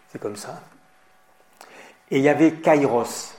[0.09, 0.61] C'est comme ça.
[2.11, 3.33] Et il y avait Kairos.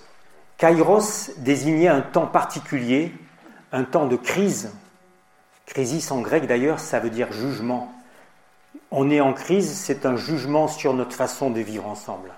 [0.58, 3.12] Kairos désignait un temps particulier,
[3.72, 4.72] un temps de crise.
[5.66, 7.92] Crisis en grec d'ailleurs, ça veut dire jugement.
[8.90, 12.30] On est en crise, c'est un jugement sur notre façon de vivre ensemble.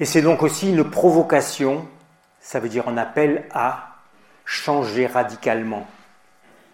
[0.00, 1.86] Et c'est donc aussi une provocation,
[2.40, 3.96] ça veut dire un appel à
[4.44, 5.86] changer radicalement.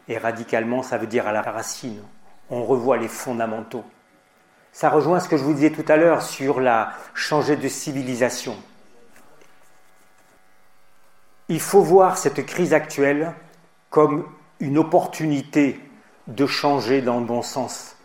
[0.09, 2.03] Et radicalement, ça veut dire à la racine.
[2.51, 3.85] On revoit les fondamentaux.
[4.75, 8.57] Ça rejoint ce que je vous disais tout à l'heure sur la changer de civilisation.
[11.49, 13.33] Il faut voir cette crise actuelle
[13.89, 14.27] comme
[14.59, 15.79] une opportunité
[16.27, 17.97] de changer dans le bon sens.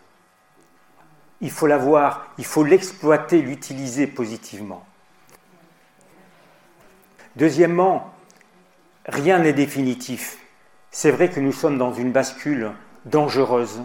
[1.40, 4.86] Il faut la voir, il faut l'exploiter, l'utiliser positivement.
[7.34, 8.14] Deuxièmement,
[9.06, 10.38] rien n'est définitif.
[10.92, 12.70] C'est vrai que nous sommes dans une bascule
[13.06, 13.82] dangereuse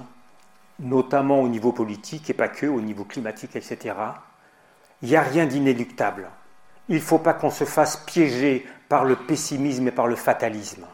[0.80, 3.96] notamment au niveau politique et pas que, au niveau climatique, etc.
[5.02, 6.30] Il n'y a rien d'inéluctable.
[6.90, 10.86] Il ne faut pas qu'on se fasse piéger par le pessimisme et par le fatalisme.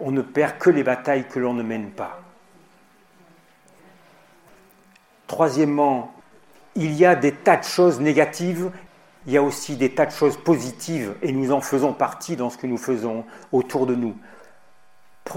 [0.00, 2.20] On ne perd que les batailles que l'on ne mène pas.
[5.26, 6.14] Troisièmement,
[6.74, 8.70] il y a des tas de choses négatives,
[9.26, 12.50] il y a aussi des tas de choses positives, et nous en faisons partie dans
[12.50, 14.14] ce que nous faisons autour de nous.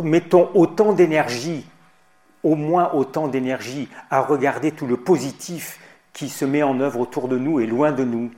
[0.03, 1.65] Mettons autant d'énergie
[2.43, 5.79] au moins autant d'énergie à regarder tout le positif
[6.13, 8.31] qui se met en œuvre autour de nous et loin de nous.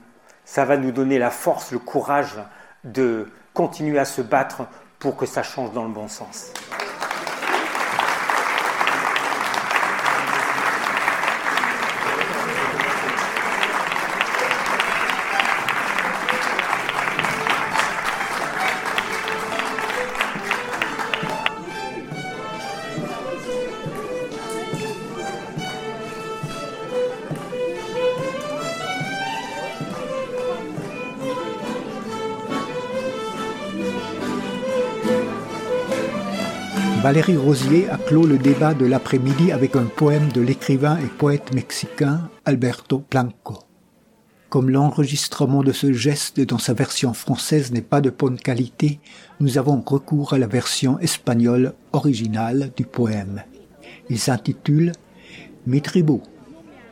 [0.44, 2.38] Ça va nous donner la force, le courage
[2.84, 4.62] de continuer à se battre
[4.98, 6.52] pour que ça change dans le bon sens.
[37.12, 41.52] Valérie Rosier a clos le débat de l'après-midi avec un poème de l'écrivain et poète
[41.52, 43.58] mexicain Alberto Blanco.
[44.48, 48.98] Comme l'enregistrement de ce geste dans sa version française n'est pas de bonne qualité,
[49.40, 53.42] nous avons recours à la version espagnole originale du poème.
[54.08, 54.92] Il s'intitule
[55.66, 56.20] Mi tribu,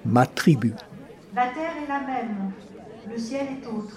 [0.05, 0.75] ma tribu.
[1.35, 2.53] La terre est la même,
[3.11, 3.97] le ciel est autre.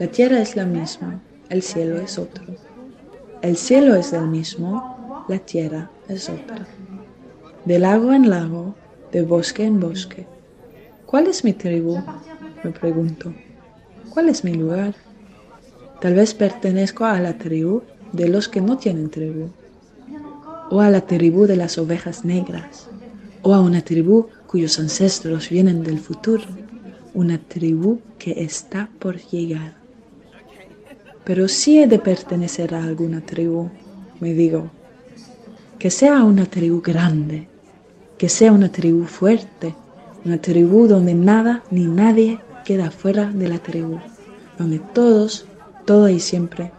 [0.00, 1.20] La tierra es la misma,
[1.50, 2.52] el cielo es otro.
[3.40, 6.66] El cielo es el mismo, la tierra es otra.
[7.64, 8.74] De lago en lago,
[9.12, 10.26] de bosque en bosque.
[11.06, 12.02] ¿Cuál es mi tribu?
[12.64, 13.32] Me pregunto.
[14.10, 14.96] ¿Cuál es mi lugar?
[16.00, 17.82] Tal vez pertenezco a la tribu
[18.12, 19.50] de los que no tienen tribu,
[20.70, 22.88] o a la tribu de las ovejas negras,
[23.42, 26.44] o a una tribu cuyos ancestros vienen del futuro,
[27.14, 29.77] una tribu que está por llegar.
[31.28, 33.68] Pero si he de pertenecer a alguna tribu,
[34.18, 34.70] me digo,
[35.78, 37.46] que sea una tribu grande,
[38.16, 39.74] que sea una tribu fuerte,
[40.24, 43.98] una tribu donde nada ni nadie queda fuera de la tribu,
[44.58, 45.44] donde todos,
[45.84, 46.72] todo y siempre,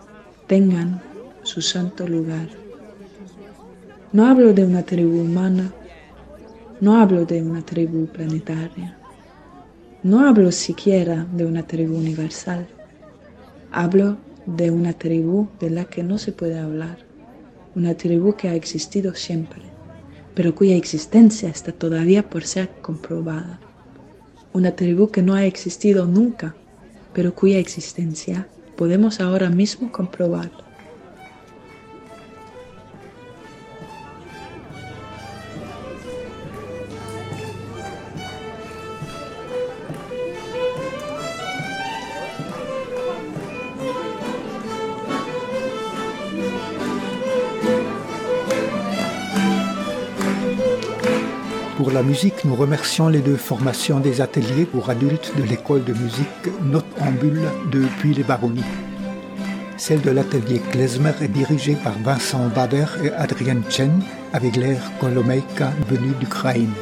[0.48, 1.00] tengan
[1.44, 2.50] su santo lugar.
[4.12, 5.72] No hablo de una tribu humana,
[6.82, 8.98] no hablo de una tribu planetaria,
[10.02, 12.68] no hablo siquiera de una tribu universal,
[13.72, 14.18] hablo
[14.56, 16.98] de una tribu de la que no se puede hablar,
[17.76, 19.70] una tribu que ha existido siempre
[20.40, 23.60] pero cuya existencia está todavía por ser comprobada.
[24.54, 26.56] Una tribu que no ha existido nunca,
[27.14, 28.48] pero cuya existencia
[28.78, 30.50] podemos ahora mismo comprobar.
[52.44, 56.28] Nous remercions les deux formations des ateliers pour adultes de l'école de musique
[56.64, 58.64] Note en Bulle depuis les Baronnies.
[59.78, 64.02] Celle de l'atelier Klezmer est dirigée par Vincent Bader et Adrien Chen
[64.34, 66.74] avec l'air Kolomeika venu d'Ukraine.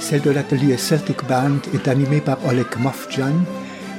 [0.00, 3.36] Celle de l'atelier Celtic Band est animée par Oleg Mofjan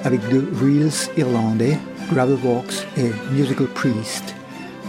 [0.03, 1.77] avec deux reels irlandais,
[2.11, 4.35] Gravelbox et Musical Priest.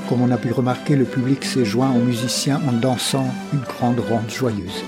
[0.08, 4.00] Comme on a pu remarquer, le public s'est joint aux musiciens en dansant une grande
[4.00, 4.82] ronde joyeuse.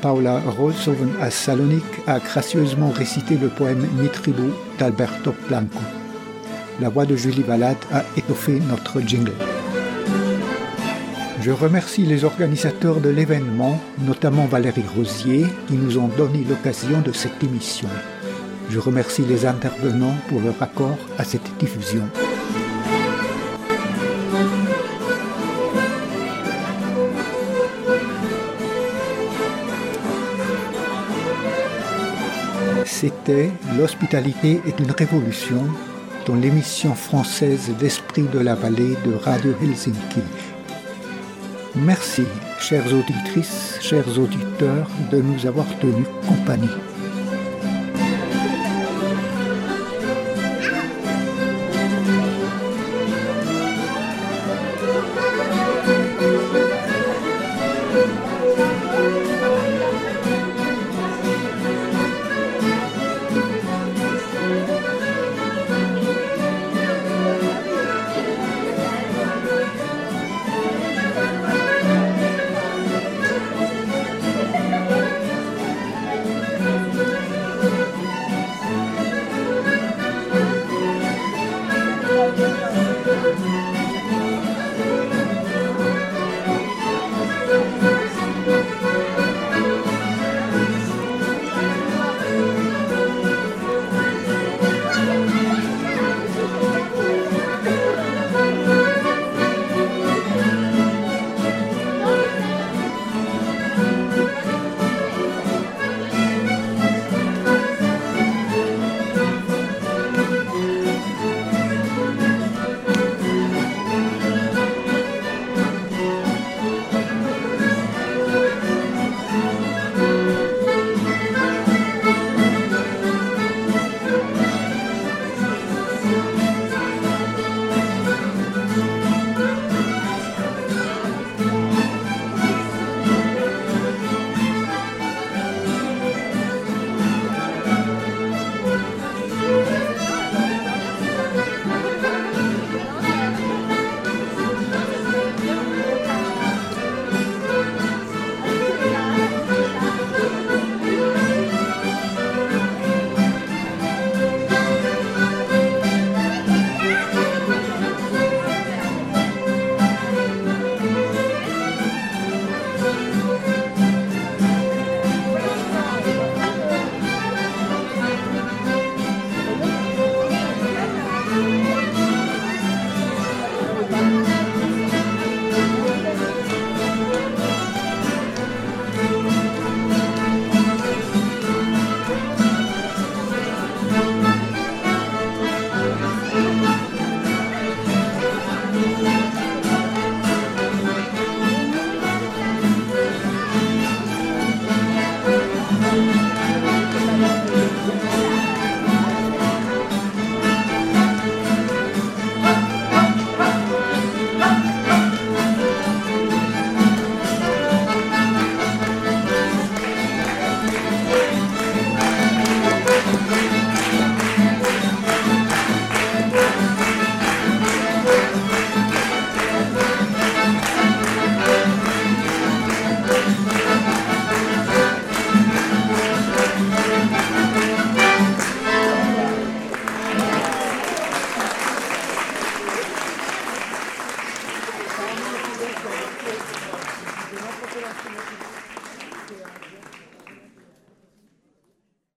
[0.00, 5.78] Paula Rolsoven à Salonique a gracieusement récité le poème Mitribu d'Alberto Blanco.
[6.80, 9.32] La voix de Julie Valade a étoffé notre jingle.
[11.40, 17.12] Je remercie les organisateurs de l'événement, notamment Valérie Rosier, qui nous ont donné l'occasion de
[17.12, 17.88] cette émission.
[18.70, 22.08] Je remercie les intervenants pour leur accord à cette diffusion.
[33.00, 35.62] C'était L'hospitalité est une révolution
[36.26, 40.20] dans l'émission française L'esprit de la vallée de Radio Helsinki.
[41.76, 42.24] Merci,
[42.58, 46.87] chères auditrices, chers auditeurs, de nous avoir tenu compagnie.